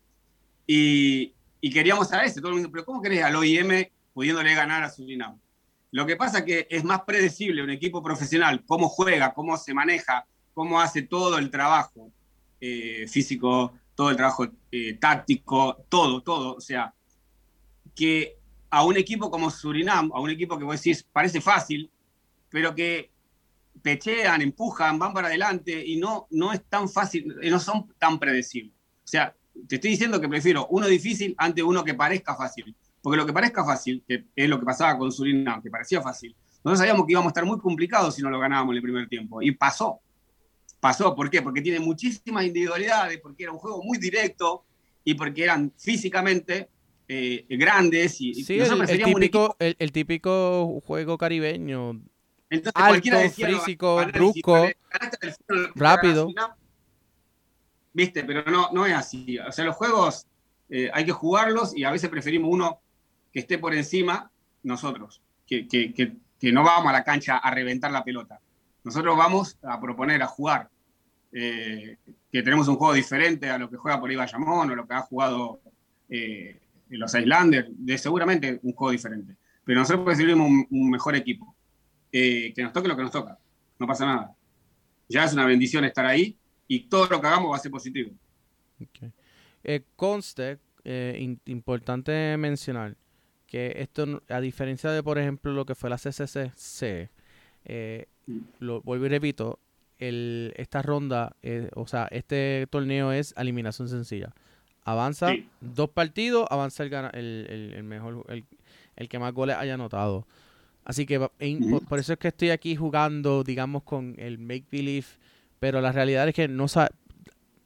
[0.67, 2.41] y, y queríamos a ese.
[2.41, 5.39] Todo el mundo, pero ¿cómo querés al OIM pudiéndole ganar a Surinam?
[5.93, 9.73] Lo que pasa es que es más predecible un equipo profesional, cómo juega, cómo se
[9.73, 12.13] maneja, cómo hace todo el trabajo
[12.61, 16.55] eh, físico, todo el trabajo eh, táctico, todo, todo.
[16.55, 16.95] O sea,
[17.95, 18.39] que
[18.71, 21.91] a un equipo como Surinam, a un equipo que vos decís parece fácil,
[22.49, 23.11] pero que
[23.83, 28.19] pechean, empujan, van para adelante y no, no es tan fácil, eh, no son tan
[28.19, 28.75] predecibles.
[29.05, 29.35] O sea,
[29.67, 32.75] te estoy diciendo que prefiero uno difícil ante uno que parezca fácil.
[33.01, 36.35] Porque lo que parezca fácil, que es lo que pasaba con Surinam, que parecía fácil,
[36.65, 39.09] nosotros sabíamos que íbamos a estar muy complicados si no lo ganábamos en el primer
[39.09, 39.41] tiempo.
[39.41, 40.01] Y pasó
[40.81, 41.15] pasó.
[41.15, 41.43] ¿Por qué?
[41.43, 44.65] Porque tiene muchísimas individualidades, porque era un juego muy directo
[45.05, 46.69] y porque eran físicamente
[47.09, 48.21] eh, grandes.
[48.21, 52.01] Y, sí, el, típico, el, típico juego caribeño.
[52.51, 54.69] Entonces, Alto, físico, brusco,
[55.75, 56.29] rápido.
[57.93, 59.39] Viste, pero no, no es así.
[59.39, 60.27] O sea, los juegos
[60.69, 62.81] eh, hay que jugarlos y a veces preferimos uno
[63.33, 64.31] que esté por encima
[64.63, 68.41] nosotros, que, que, que, que no vamos a la cancha a reventar la pelota.
[68.89, 70.71] Nosotros vamos a proponer, a jugar,
[71.31, 71.99] eh,
[72.33, 75.03] que tenemos un juego diferente a lo que juega por ahí o lo que ha
[75.03, 75.61] jugado
[76.09, 76.59] eh,
[76.89, 79.37] los Islanders, de seguramente un juego diferente.
[79.63, 81.55] Pero nosotros preferimos un, mejor equipo,
[82.11, 83.37] eh, que nos toque lo que nos toca,
[83.79, 84.35] no pasa nada.
[85.07, 88.11] Ya es una bendición estar ahí y todo lo que hagamos va a ser positivo.
[89.65, 90.61] Eh, conste,
[91.45, 92.97] importante mencionar
[93.47, 97.11] que esto, a diferencia de, por ejemplo, lo que fue la CCC,
[97.67, 98.07] eh.
[98.59, 99.59] Lo vuelvo y repito,
[99.99, 101.37] el, esta ronda,
[101.75, 104.33] o sea, este torneo es eliminación sencilla.
[104.85, 108.47] Avanza dos partidos, avanza el, el, el, mejor, el,
[108.97, 110.27] el, que más goles haya anotado.
[110.85, 115.07] Así que por, eso es que estoy aquí jugando, digamos, con el make believe,
[115.61, 116.89] pero la realidad es que no sabe.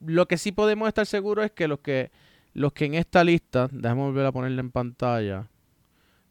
[0.01, 2.11] Lo que sí podemos estar seguros es que los que
[2.55, 5.49] los que en esta lista, déjame volver a ponerla en pantalla,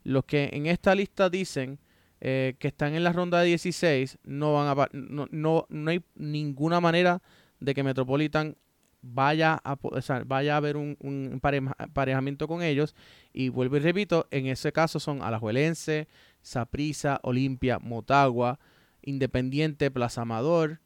[0.03, 1.79] los que en esta lista dicen
[2.21, 6.03] eh, que están en la ronda de 16 no van a no, no, no hay
[6.15, 7.21] ninguna manera
[7.59, 8.57] de que Metropolitan
[9.01, 9.77] vaya a,
[10.25, 11.41] vaya a haber un, un
[12.47, 12.95] con ellos.
[13.33, 16.07] Y vuelvo y repito, en ese caso son Alajuelense,
[16.41, 18.59] Saprisa, Olimpia, Motagua,
[19.01, 20.79] Independiente, Plaza Amador,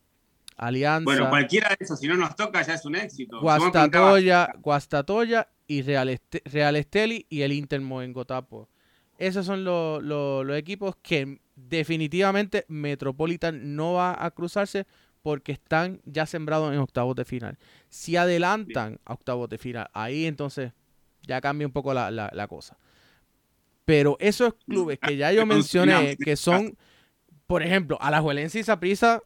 [0.55, 1.03] Alianza.
[1.03, 3.41] Bueno, cualquiera de esos, si no nos toca, ya es un éxito.
[3.41, 8.69] Guastatoya, Guastatoya y Real, Real Esteli y el Intermo en Gotapo.
[9.17, 14.85] Esos son los equipos que definitivamente Metropolitan no va a cruzarse
[15.21, 17.57] porque están ya sembrados en octavos de final.
[17.89, 20.71] Si adelantan a octavos de final, ahí entonces
[21.23, 22.77] ya cambia un poco la, cosa.
[23.85, 26.77] Pero esos clubes que ya yo mencioné, que son,
[27.47, 29.21] por ejemplo, a la Juelense y Saprisa,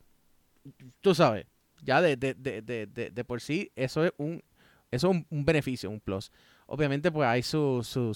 [1.01, 1.45] tú sabes,
[1.83, 4.41] ya de, de, por sí, eso es un,
[4.91, 6.31] eso es un, beneficio, un plus.
[6.65, 8.13] Obviamente, pues hay sus su,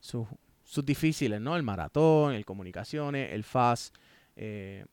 [0.00, 0.28] su,
[0.64, 1.56] sus difíciles, ¿no?
[1.56, 3.92] El maratón, el comunicaciones, el FAS.
[4.36, 4.84] Eh,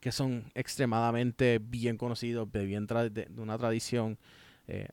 [0.00, 4.16] que son extremadamente bien conocidos, de, bien de, una tradición.
[4.68, 4.88] Eh,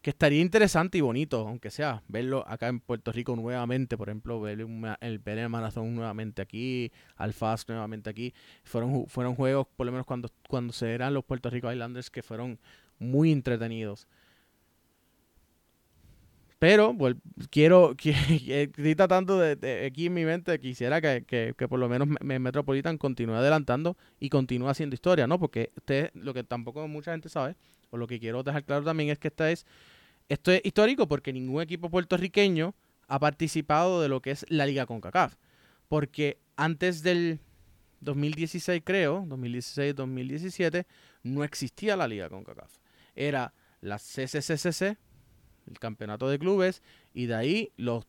[0.00, 4.40] que estaría interesante y bonito, aunque sea, verlo acá en Puerto Rico nuevamente, por ejemplo,
[4.40, 4.60] ver,
[5.00, 8.34] el, ver el maratón nuevamente aquí, al Fast nuevamente aquí.
[8.64, 12.22] Fueron, fueron juegos, por lo menos cuando, cuando se eran los Puerto Rico Islanders, que
[12.22, 12.58] fueron
[12.98, 14.08] muy entretenidos.
[16.62, 16.96] Pero
[17.50, 18.12] quiero, que,
[18.62, 23.96] estoy tratando de, aquí en mi mente, quisiera que, por lo menos Metropolitan continúe adelantando
[24.20, 25.40] y continúe haciendo historia, ¿no?
[25.40, 27.56] Porque usted, lo que tampoco mucha gente sabe,
[27.90, 29.66] o lo que quiero dejar claro también es que esta es,
[30.28, 32.76] esto es histórico porque ningún equipo puertorriqueño
[33.08, 35.34] ha participado de lo que es la Liga CONCACAF.
[35.88, 37.40] Porque antes del
[38.02, 40.86] 2016, creo, 2016-2017,
[41.24, 42.70] no existía la Liga CONCACAF.
[43.16, 44.96] Era la CCCCC,
[45.70, 46.82] el campeonato de clubes,
[47.14, 48.06] y de ahí los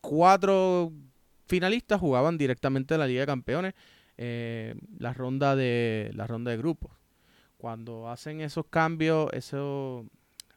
[0.00, 0.92] cuatro
[1.46, 3.74] finalistas jugaban directamente en la Liga de Campeones,
[4.16, 6.92] eh, la ronda de la ronda de grupos.
[7.58, 10.06] Cuando hacen esos cambios, eso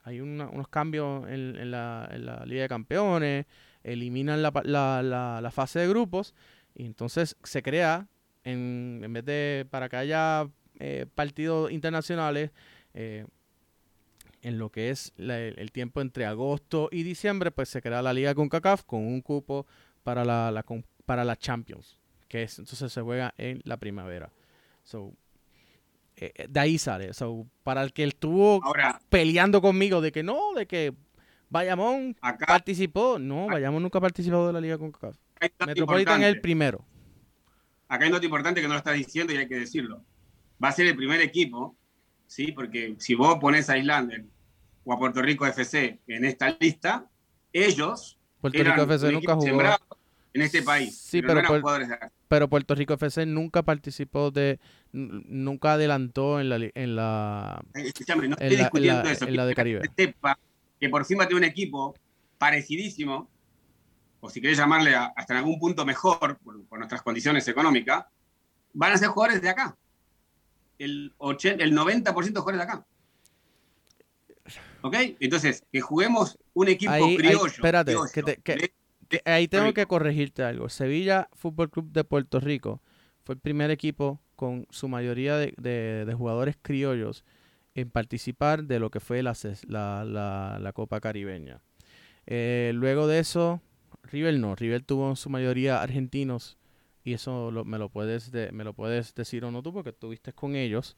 [0.04, 2.10] hay unos cambios en, la,
[2.46, 3.46] Liga de Campeones,
[3.84, 6.34] eliminan la, fase de grupos
[6.76, 8.08] y entonces se crea,
[8.44, 10.48] en, en vez de para que haya
[10.80, 12.52] eh, partidos internacionales,
[12.94, 13.26] eh,
[14.44, 18.36] en lo que es el tiempo entre agosto y diciembre, pues se crea la liga
[18.36, 19.66] con CACAF con un cupo
[20.04, 20.64] para la,
[21.06, 24.32] para la Champions, que es, entonces se juega en la primavera.
[24.84, 25.14] So,
[26.18, 27.14] eh, eh, de ahí sale.
[27.14, 28.62] So, para el que estuvo
[29.10, 30.94] peleando conmigo de que no, de que
[31.50, 32.16] Bayamón
[32.46, 35.16] participó, no, Bayamón nunca ha participado de la liga con CACAF.
[35.66, 36.86] Metropolitan es el primero.
[37.88, 40.04] Acá hay nota importante que no lo está diciendo y hay que decirlo.
[40.62, 41.78] Va a ser el primer equipo
[42.34, 42.52] ¿sí?
[42.52, 44.26] Porque si vos pones a Islander
[44.84, 47.06] o a Puerto Rico FC en esta lista,
[47.52, 49.62] ellos Puerto Rico FC nunca jugó
[50.34, 50.98] en este país.
[50.98, 51.42] Sí, pero,
[52.28, 54.60] pero, Puerto Rico FC nunca participó de,
[54.92, 59.28] nunca adelantó en la, en la, Escuchame, no estoy discutiendo eso.
[59.28, 59.82] En la de Caribe.
[59.96, 61.96] Que por encima tiene un equipo
[62.38, 63.30] parecidísimo,
[64.20, 68.06] o si querés llamarle hasta en algún punto mejor, por, por nuestras condiciones económicas,
[68.74, 69.78] van a ser jugadores de acá
[70.78, 72.86] el, 80, el 90% de jugadores de acá.
[74.84, 74.96] ¿Ok?
[75.22, 77.46] Entonces, que juguemos un equipo criollo.
[77.46, 77.96] espérate,
[79.26, 80.68] ahí tengo que corregirte algo.
[80.68, 82.82] Sevilla Fútbol Club de Puerto Rico
[83.24, 87.24] fue el primer equipo con su mayoría de, jugadores criollos
[87.76, 89.34] en participar de lo que fue la,
[89.68, 91.62] la, Copa Caribeña.
[92.26, 93.62] Eh, luego de eso,
[94.04, 94.54] River no.
[94.56, 96.58] River tuvo en su mayoría argentinos
[97.06, 100.58] y eso me, lo puedes me lo puedes decir o no tú porque estuviste con
[100.58, 100.98] ellos.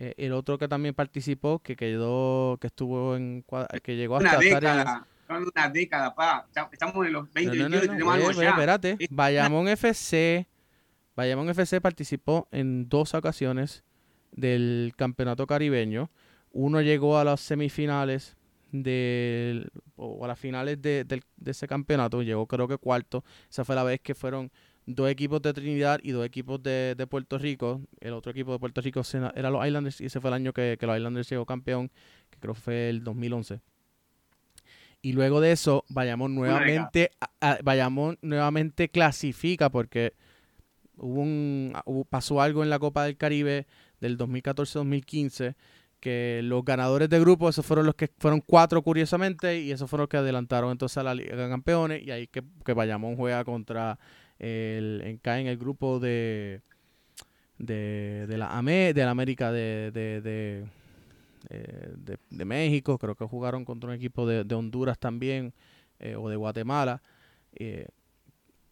[0.00, 3.44] Eh, el otro que también participó, que quedó, que estuvo en,
[3.82, 6.46] que llegó hasta una década, una década, pa.
[6.70, 8.50] Estamos en los 20 no, no, tenemos algo ya.
[8.50, 10.46] Espérate, Bayamón FC,
[11.16, 13.82] Bayamón FC participó en dos ocasiones
[14.30, 16.10] del campeonato caribeño.
[16.52, 18.36] Uno llegó a las semifinales
[18.70, 23.24] del, o a las finales de, de, de ese campeonato, llegó creo que cuarto.
[23.50, 24.52] Esa fue la vez que fueron
[24.88, 27.82] dos equipos de Trinidad y dos equipos de, Puerto Rico.
[28.00, 29.02] El otro equipo de Puerto Rico
[29.34, 31.90] era los Islanders y ese fue el año que, los Islanders llegó campeón,
[32.30, 33.60] que creo que fue el 2011.
[35.02, 37.10] Y luego de eso, Bayamón nuevamente,
[37.62, 40.14] Bayamón nuevamente clasifica porque
[40.96, 41.74] hubo un,
[42.08, 43.66] pasó algo en la Copa del Caribe
[44.00, 45.54] del 2014-2015
[46.00, 50.04] que los ganadores de grupo, esos fueron los que fueron cuatro curiosamente, y esos fueron
[50.04, 53.44] los que adelantaron entonces a la Liga de Campeones, y ahí que, que Bayamón juega
[53.44, 53.98] contra
[54.38, 56.62] el, cae en el grupo de,
[57.58, 60.64] de, de la AME, de la América de, de,
[61.50, 65.54] eh, de, México, creo que jugaron contra un equipo de, Honduras también,
[65.98, 67.00] eh, o de Guatemala,
[67.54, 67.88] eh,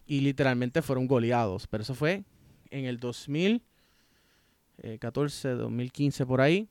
[0.06, 2.24] y literalmente fueron goleados, pero eso fue
[2.70, 6.68] en el 2014, 2015 por ahí,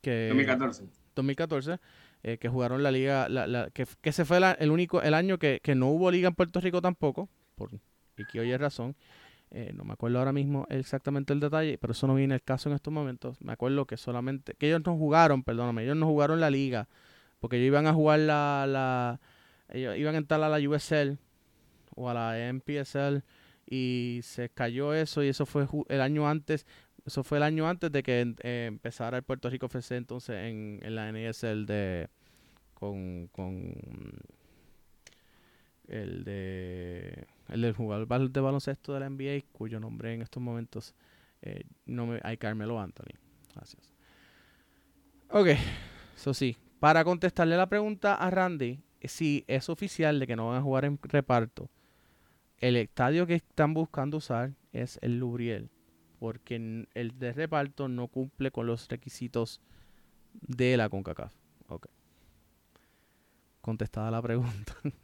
[0.00, 0.84] que 2014.
[1.14, 1.78] 2014,
[2.22, 5.38] eh, que jugaron la liga, la, la, que, que ese fue el único, el año
[5.38, 7.70] que, que, no hubo liga en Puerto Rico tampoco, por
[8.16, 8.96] y que oye razón.
[9.54, 12.70] Eh, no me acuerdo ahora mismo exactamente el detalle, pero eso no viene el caso
[12.70, 13.40] en estos momentos.
[13.42, 16.88] Me acuerdo que solamente, que ellos no jugaron, perdóname, ellos no jugaron la liga,
[17.38, 19.20] porque ellos iban a jugar la, la
[19.68, 21.18] ellos iban a entrar a la USL
[21.94, 23.22] o a la MPSL
[23.66, 26.66] y se cayó eso y eso fue el año antes
[27.06, 30.80] eso fue el año antes de que eh, empezara el Puerto Rico FC entonces en,
[30.94, 32.08] la NSL de
[32.74, 33.74] con, con
[35.88, 40.94] el de el del jugador de baloncesto de la NBA cuyo nombre en estos momentos
[41.42, 43.14] eh, no me hay Carmelo Anthony
[43.54, 43.92] gracias
[45.30, 45.48] ok
[46.16, 50.58] eso sí para contestarle la pregunta a Randy si es oficial de que no van
[50.58, 51.70] a jugar en reparto
[52.58, 55.70] el estadio que están buscando usar es el Lubriel
[56.22, 59.60] porque el de reparto no cumple con los requisitos
[60.34, 61.34] de la CONCACAF.
[61.66, 61.86] Ok.
[63.60, 64.76] Contestada la pregunta.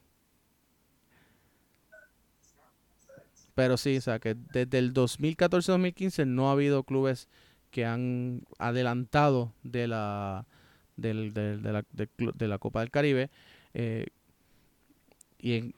[3.58, 7.26] Pero sí, o sea que desde el 2014-2015 no ha habido clubes
[7.72, 10.46] que han adelantado de la,
[10.94, 13.30] de, la, de, la Copa del Caribe.
[13.74, 14.06] Eh,
[15.40, 15.74] y,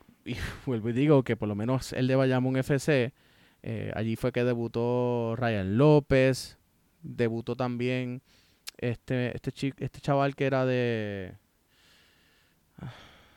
[0.67, 3.15] vuelvo y digo que por lo menos el de Bayamón FC
[3.63, 6.59] eh, allí fue que debutó Ryan López,
[7.01, 8.21] debutó también
[8.77, 11.33] este, este, este chaval que era de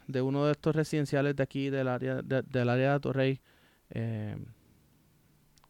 [0.08, 3.39] de uno de estos residenciales de aquí del área de, del área de Torrey
[3.94, 4.38] eh,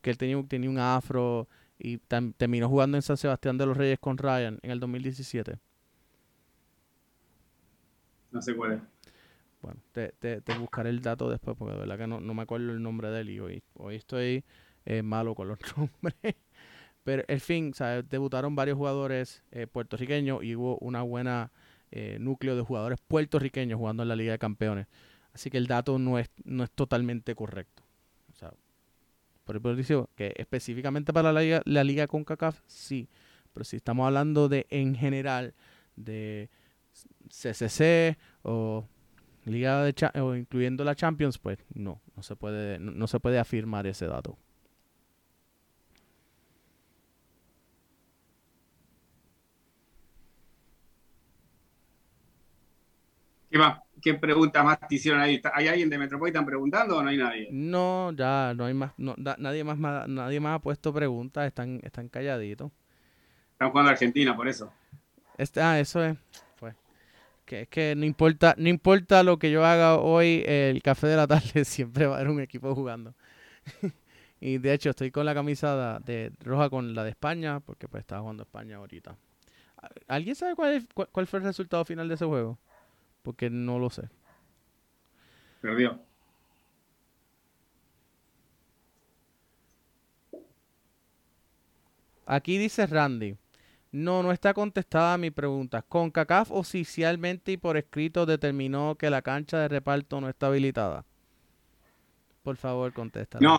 [0.02, 1.48] que él tenía, tenía un afro
[1.78, 1.98] y
[2.38, 5.60] terminó jugando en San Sebastián de los Reyes con Ryan en el 2017
[8.32, 8.82] no sé cuál es
[9.64, 10.12] bueno, te,
[10.42, 13.22] te, buscaré el dato después porque de verdad que no, me acuerdo el nombre de
[13.22, 14.44] él y hoy, hoy estoy
[14.86, 16.36] eh, malo con los nombres.
[17.06, 17.74] Pero, en fin,
[18.10, 21.52] debutaron varios jugadores eh, puertorriqueños y hubo una buena
[21.92, 24.88] eh, núcleo de jugadores puertorriqueños jugando en la Liga de Campeones.
[25.34, 27.83] Así que el dato no es, no es totalmente correcto.
[29.44, 33.10] Por eso que específicamente para la Liga, la Liga CONCACAF, sí.
[33.54, 35.54] Pero si estamos hablando de en general
[35.96, 36.50] de
[37.30, 38.88] CCC o
[39.46, 43.86] Liga de o incluyendo la Champions, pues no, no se puede, no, se puede afirmar
[43.88, 44.38] ese dato.
[53.50, 55.42] ¿Qué, más, ¿Qué pregunta más te hicieron ahí?
[55.54, 57.48] ¿Hay alguien de Metropolitan preguntando o no hay nadie?
[57.52, 59.78] No, ya no hay más, no, nadie más,
[60.08, 62.72] nadie más ha puesto preguntas, están, están calladitos.
[63.54, 64.72] Están jugando a Argentina, por eso.
[65.38, 66.18] Este, ah, eso es
[67.46, 71.16] que es que no importa, no importa lo que yo haga hoy, el café de
[71.16, 73.14] la tarde siempre va a haber un equipo jugando.
[74.42, 78.02] y de hecho estoy con la camisa de, roja con la de España, porque pues
[78.02, 79.16] estaba jugando España ahorita.
[80.08, 82.58] ¿Alguien sabe cuál, cuál, fue el resultado final de ese juego?
[83.24, 84.10] Porque no lo sé.
[85.62, 86.00] Perdió.
[92.26, 93.38] Aquí dice Randy.
[93.92, 95.84] No, no está contestada mi pregunta.
[95.84, 101.06] CONCACAF oficialmente y por escrito determinó que la cancha de reparto no está habilitada.
[102.42, 103.40] Por favor, contesta.
[103.40, 103.58] No,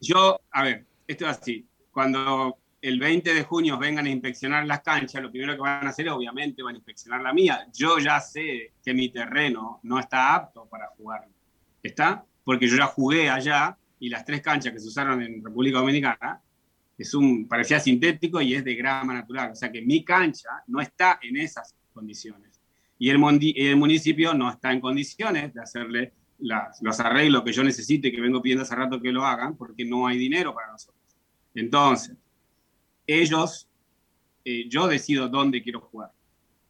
[0.00, 1.66] yo, a ver, esto es así.
[1.90, 5.90] Cuando el 20 de junio vengan a inspeccionar las canchas, lo primero que van a
[5.90, 7.68] hacer, obviamente, van a inspeccionar la mía.
[7.72, 11.28] Yo ya sé que mi terreno no está apto para jugar.
[11.80, 12.24] ¿Está?
[12.42, 16.40] Porque yo ya jugué allá y las tres canchas que se usaron en República Dominicana
[16.98, 19.52] es un, parecía sintético y es de grama natural.
[19.52, 22.60] O sea que mi cancha no está en esas condiciones.
[22.98, 23.20] Y el,
[23.56, 28.42] el municipio no está en condiciones de hacerle los arreglos que yo necesite, que vengo
[28.42, 31.00] pidiendo hace rato que lo hagan, porque no hay dinero para nosotros.
[31.54, 32.16] Entonces,
[33.06, 33.68] ellos,
[34.44, 36.10] eh, yo decido dónde quiero jugar.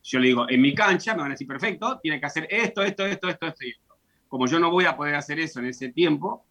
[0.02, 2.82] Yo le digo, en mi cancha me van a decir, perfecto, tiene que hacer esto,
[2.82, 3.94] esto, esto, esto, esto y esto.
[4.28, 6.44] Como yo no voy a poder hacer eso en ese tiempo,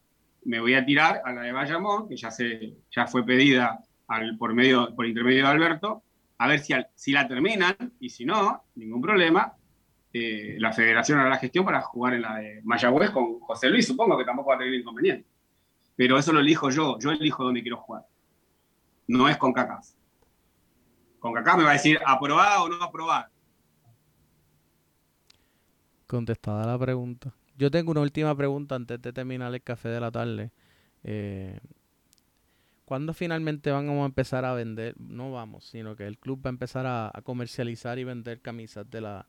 [0.46, 4.38] me voy a tirar a la de Bayamón, que ya, se, ya fue pedida al,
[4.38, 6.04] por, medio, por intermedio de Alberto,
[6.38, 9.54] a ver si, si la terminan, y si no, ningún problema,
[10.14, 13.88] eh, la federación hará la gestión para jugar en la de Mayagüez con José Luis,
[13.88, 15.28] supongo que tampoco va a tener inconveniente.
[15.96, 18.06] Pero eso lo elijo yo, yo elijo dónde quiero jugar.
[19.12, 19.90] No es con CACAF.
[21.20, 23.30] Con CACAF me va a decir aprobada o no aprobada.
[26.08, 27.34] Contestada la pregunta.
[27.58, 30.52] Yo tengo una última pregunta antes de terminar el café de la tarde.
[31.04, 31.60] Eh,
[32.86, 34.96] ¿Cuándo finalmente vamos a empezar a vender?
[34.98, 39.02] No vamos, sino que el club va a empezar a, comercializar y vender camisas de
[39.02, 39.28] la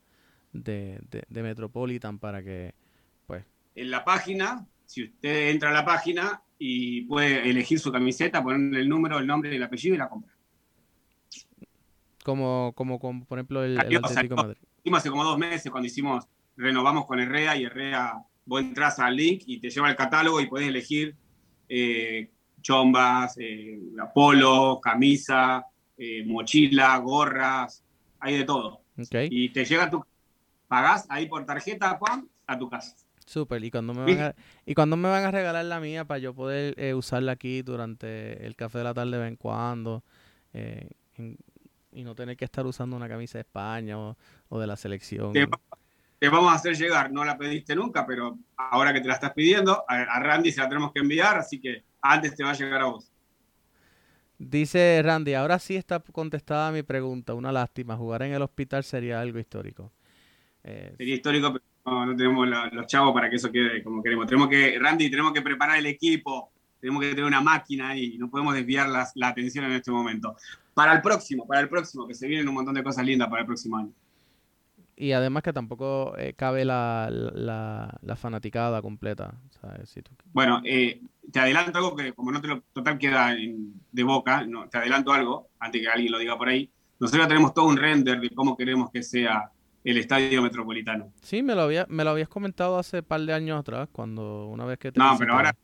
[0.53, 2.77] de, Metropolitan para que,
[3.27, 3.45] pues...
[3.75, 8.79] En la página, si usted entra a la página y puede elegir su camiseta, poner
[8.79, 10.33] el número, el nombre y el apellido y la compra.
[12.23, 14.59] Como, como, por ejemplo el, Atlético Madrid.
[14.79, 16.25] Hicimos hace como dos meses cuando hicimos,
[16.57, 20.47] renovamos con Herrera y Herrera, vos entras al link y te lleva el catálogo y
[20.47, 21.17] podés elegir
[21.69, 23.81] eh, chombas, eh,
[24.15, 25.67] polo, camisa,
[25.99, 27.83] eh, mochila, gorras,
[28.21, 28.83] hay de todo.
[29.13, 30.05] Y te llega tu,
[30.69, 32.95] pagás ahí por tarjeta, Juan, a tu casa.
[33.33, 34.35] Súper, y cuando me van a,
[34.67, 38.45] y cuando me van a regalar la mía para yo poder eh, usarla aquí durante
[38.45, 40.05] el café de la tarde de vez en cuando
[40.53, 40.91] eh,
[41.93, 45.33] y no tener que estar usando una camisa de España o, de la selección.
[45.33, 49.33] Te, vamos a hacer llegar, no la pediste nunca, pero ahora que te la estás
[49.33, 52.83] pidiendo, a Randy se la tenemos que enviar, así que antes te va a llegar
[52.83, 53.11] a vos.
[54.37, 57.33] Dice Randy, ahora sí está contestada mi pregunta.
[57.33, 59.91] Una lástima, jugar en el hospital sería algo histórico.
[60.65, 64.27] Eh, sería histórico, pero no, tenemos los chavos para que eso quede como queremos.
[64.27, 68.31] Tenemos que, Randy, tenemos que preparar el equipo, tenemos que tener una máquina y no
[68.31, 70.37] podemos desviar la atención en este momento.
[70.75, 73.41] Para el próximo, para el próximo, que se vienen un montón de cosas lindas para
[73.41, 73.93] el próximo año
[75.03, 79.35] y además que tampoco eh, cabe la, la, fanaticada completa.
[80.33, 81.01] Bueno, eh,
[81.33, 85.13] te adelanto algo que como no te lo total queda de boca, no, te adelanto
[85.13, 86.71] algo, antes que alguien lo diga por ahí.
[87.01, 89.51] Nosotros tenemos todo un render de cómo queremos que sea
[89.85, 91.13] el estadio metropolitano.
[91.23, 94.47] Sí, me lo, había, me lo habías comentado hace un par de años atrás, cuando
[94.49, 95.55] una vez que te No, pero ahora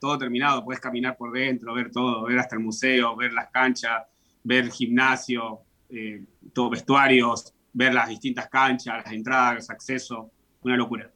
[0.00, 4.04] todo terminado, puedes caminar por dentro, ver todo, ver hasta el museo, ver las canchas,
[4.42, 10.30] ver gimnasio, eh, todo vestuarios, ver las distintas canchas, las entradas, acceso,
[10.62, 11.10] una locura.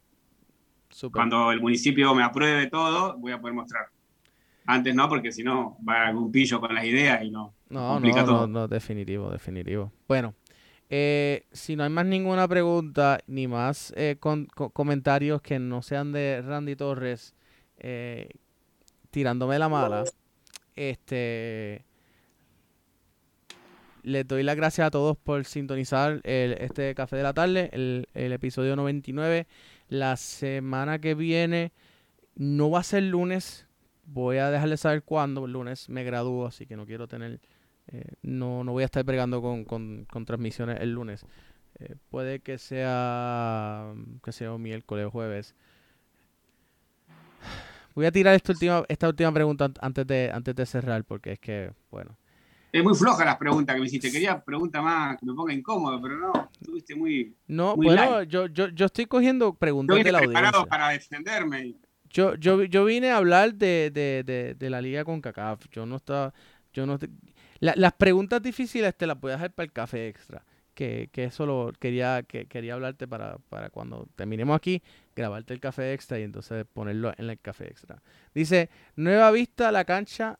[1.13, 3.87] Cuando el municipio me apruebe todo, voy a poder mostrar.
[4.67, 7.55] Antes no, porque si no, va algún pillo con las ideas y no.
[7.71, 9.93] No, no, no, no, definitivo, definitivo.
[10.07, 10.35] Bueno,
[10.93, 16.43] eh, si no hay más ninguna pregunta ni más eh, comentarios que no sean de
[16.43, 17.33] Randy Torres
[17.79, 18.29] eh,
[19.13, 20.05] tirándome la mala,
[20.75, 21.85] este
[24.03, 28.75] les doy las gracias a todos por sintonizar este Café de la Tarde, el, episodio
[28.75, 29.47] 99.
[29.89, 31.73] La semana que viene
[32.35, 33.67] no va a ser lunes.
[34.07, 35.45] Voy a dejarles saber cuándo.
[35.45, 37.41] El lunes me gradúo, así que no quiero tener.
[37.93, 41.25] Eh, no, no voy a estar pregando con, con, transmisiones el lunes.
[41.79, 43.93] Eh, puede que sea.
[44.23, 45.55] que sea miércoles o jueves.
[47.95, 51.39] Voy a tirar esta última, esta última pregunta antes de, antes de cerrar, porque es
[51.41, 52.17] que, bueno.
[52.73, 54.13] Es muy floja las preguntas que me hiciste.
[54.13, 57.35] Quería pregunta más que me ponga incómodo, pero no, estuviste muy.
[57.49, 61.75] No, bueno, yo, yo, yo estoy cogiendo preguntas de la preparado para defenderme.
[62.09, 65.67] Yo, yo, yo vine a hablar de, de, de, de la liga con CACAF.
[65.73, 66.33] Yo no estaba.
[66.73, 66.99] Yo no
[67.61, 70.45] las preguntas difíciles te las voy a dejar para el café extra.
[70.75, 74.83] Que, que eso lo quería, que, quería hablarte para, para cuando terminemos aquí,
[75.15, 78.01] grabarte el café extra y entonces ponerlo en el café extra.
[78.35, 80.39] Dice, nueva vista la cancha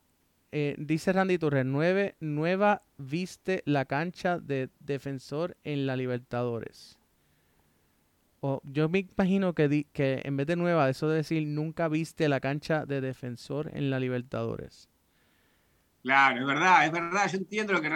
[0.53, 6.97] eh, dice Randy Torres, nueve, nueva viste la cancha de defensor en la Libertadores.
[8.41, 12.27] O, yo me imagino que, que en vez de nueva, eso de decir nunca viste
[12.27, 14.89] la cancha de defensor en la Libertadores.
[16.03, 17.29] Claro, es verdad, es verdad.
[17.31, 17.87] Yo entiendo lo que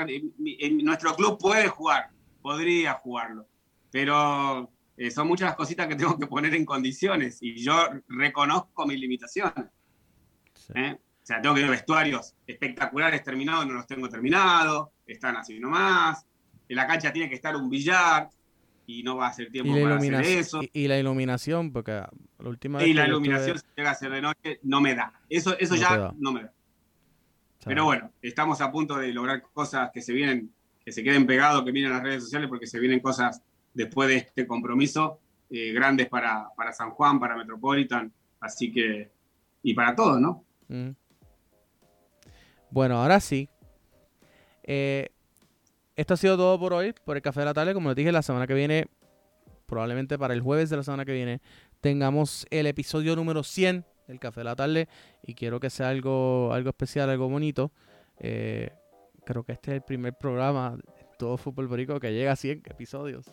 [0.59, 2.09] en, nuestro club puede jugar,
[2.41, 3.47] podría jugarlo,
[3.91, 7.75] pero eh, son muchas las cositas que tengo que poner en condiciones y yo
[8.07, 9.65] reconozco mis limitaciones.
[10.75, 10.97] ¿eh?
[10.97, 16.25] O sea, tengo que ver vestuarios espectaculares terminados, no los tengo terminados, están así nomás.
[16.69, 18.29] En la cancha tiene que estar un billar
[18.85, 20.61] y no va a ser tiempo para hacer eso.
[20.71, 24.59] Y, la iluminación, porque la última Y la iluminación, si llega a ser de noche,
[24.61, 25.13] no me da.
[25.27, 26.54] Eso, eso ya no me da.
[27.65, 30.51] Pero bueno, estamos a punto de lograr cosas que se vienen,
[30.83, 33.41] que se queden pegados, que miren las redes sociales, porque se vienen cosas
[33.73, 35.19] después de este compromiso
[35.49, 39.09] eh, grandes para, para San Juan, para Metropolitan, así que,
[39.63, 40.43] y para todos, ¿no?
[40.67, 40.91] Mm.
[42.69, 43.49] Bueno, ahora sí.
[44.63, 45.09] Eh,
[45.95, 47.73] esto ha sido todo por hoy, por el Café de la Tarde.
[47.73, 48.87] Como les dije, la semana que viene,
[49.65, 51.41] probablemente para el jueves de la semana que viene,
[51.81, 54.87] tengamos el episodio número 100 del Café de la Tarde.
[55.23, 57.71] Y quiero que sea algo, algo especial, algo bonito.
[58.19, 58.71] Eh,
[59.25, 60.77] creo que este es el primer programa
[61.17, 63.25] todo Fútbol Borico que llega a 100 episodios.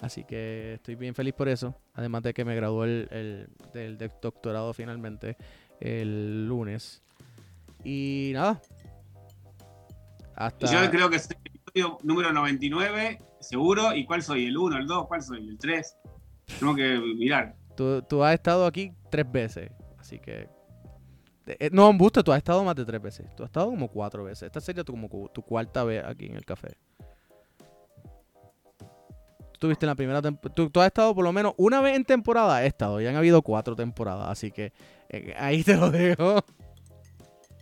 [0.00, 1.74] Así que estoy bien feliz por eso.
[1.94, 5.36] Además de que me graduó el, el- del, doctorado finalmente
[5.80, 7.02] el lunes.
[7.84, 8.60] Y nada.
[10.36, 10.66] Hasta.
[10.84, 13.92] Yo creo que soy el episodio número 99, seguro.
[13.94, 14.46] ¿Y cuál soy?
[14.46, 15.06] ¿El 1, el 2?
[15.08, 15.48] ¿Cuál soy?
[15.48, 15.96] ¿El 3?
[16.60, 17.56] Tengo que mirar.
[17.76, 19.70] Tú, tú has estado aquí tres veces.
[19.98, 20.48] Así que.
[21.46, 23.26] eh, no, busto, tú has estado más de tres veces.
[23.36, 24.44] Tú has estado como cuatro veces.
[24.44, 26.76] Esta sería tu, como tu cuarta vez aquí en el café.
[29.52, 30.54] Tú tuviste en la primera temporada.
[30.54, 32.62] Tú, tú has estado por lo menos una vez en temporada.
[32.62, 33.00] He estado.
[33.00, 34.28] Ya han habido cuatro temporadas.
[34.28, 34.72] Así que
[35.08, 36.44] eh, ahí te lo dejo.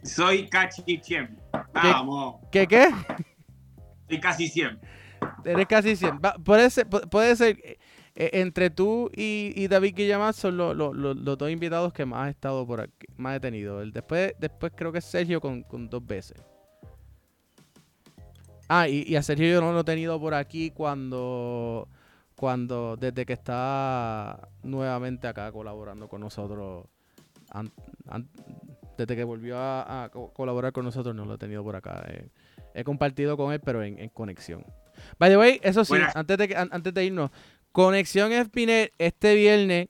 [0.02, 1.40] Soy Cachi 100.
[1.72, 2.36] Vamos.
[2.52, 2.88] ¿Qué qué?
[4.08, 4.78] Soy casi 100.
[5.44, 6.20] Eres casi 100.
[6.24, 7.58] Va- puede ser, pu- puede ser
[8.16, 11.92] eh, eh, entre tú y, y David Guillamar son lo- lo- lo- los dos invitados
[11.92, 13.80] que más he estado por aquí, más he tenido.
[13.82, 16.38] El después, después creo que es Sergio con, con dos veces.
[18.68, 21.88] Ah, y, y a Sergio yo no lo he tenido por aquí cuando,
[22.34, 26.86] cuando desde que está nuevamente acá colaborando con nosotros.
[27.50, 27.72] an-
[28.08, 28.28] an-
[28.98, 32.02] desde que volvió a, a co- colaborar con nosotros no lo he tenido por acá.
[32.08, 32.28] eh.
[32.74, 34.64] he compartido con él, pero en, en conexión.
[35.18, 36.16] By the way, eso sí, Buenas.
[36.16, 37.30] antes de, que- an- antes de irnos,
[37.76, 39.88] Conexión Espinet este viernes,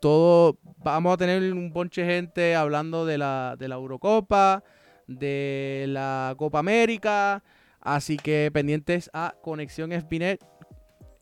[0.00, 4.64] todo, vamos a tener un bonche de gente hablando de la, de la Eurocopa,
[5.06, 7.44] de la Copa América,
[7.80, 10.44] así que pendientes a Conexión Espinet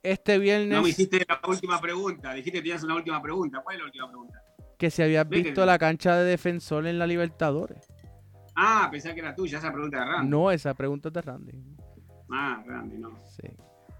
[0.02, 2.32] este viernes, No me hiciste la última pregunta.
[2.32, 3.60] Dijiste que tenías una última pregunta.
[3.62, 4.42] ¿Cuál es la última pregunta?
[4.78, 7.86] que si habías visto la cancha de defensor en la Libertadores.
[8.56, 10.30] Ah, pensé que era tuya, esa pregunta de Randy.
[10.30, 11.52] No, esa pregunta es de Randy.
[12.30, 13.10] Ah, Randy, no.
[13.28, 13.46] Sí.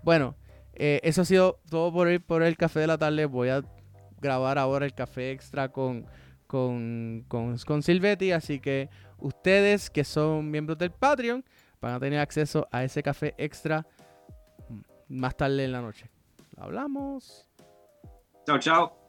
[0.03, 0.35] Bueno,
[0.75, 3.27] eh, eso ha sido todo por el, por el café de la tarde.
[3.27, 3.63] Voy a
[4.21, 6.07] grabar ahora el café extra con,
[6.47, 8.33] con, con, con Silvetti.
[8.33, 8.89] Así que
[9.19, 11.45] ustedes que son miembros del Patreon
[11.81, 13.87] van a tener acceso a ese café extra
[15.09, 16.11] más tarde en la noche.
[16.57, 17.49] Hablamos.
[18.47, 19.02] Chao, chao.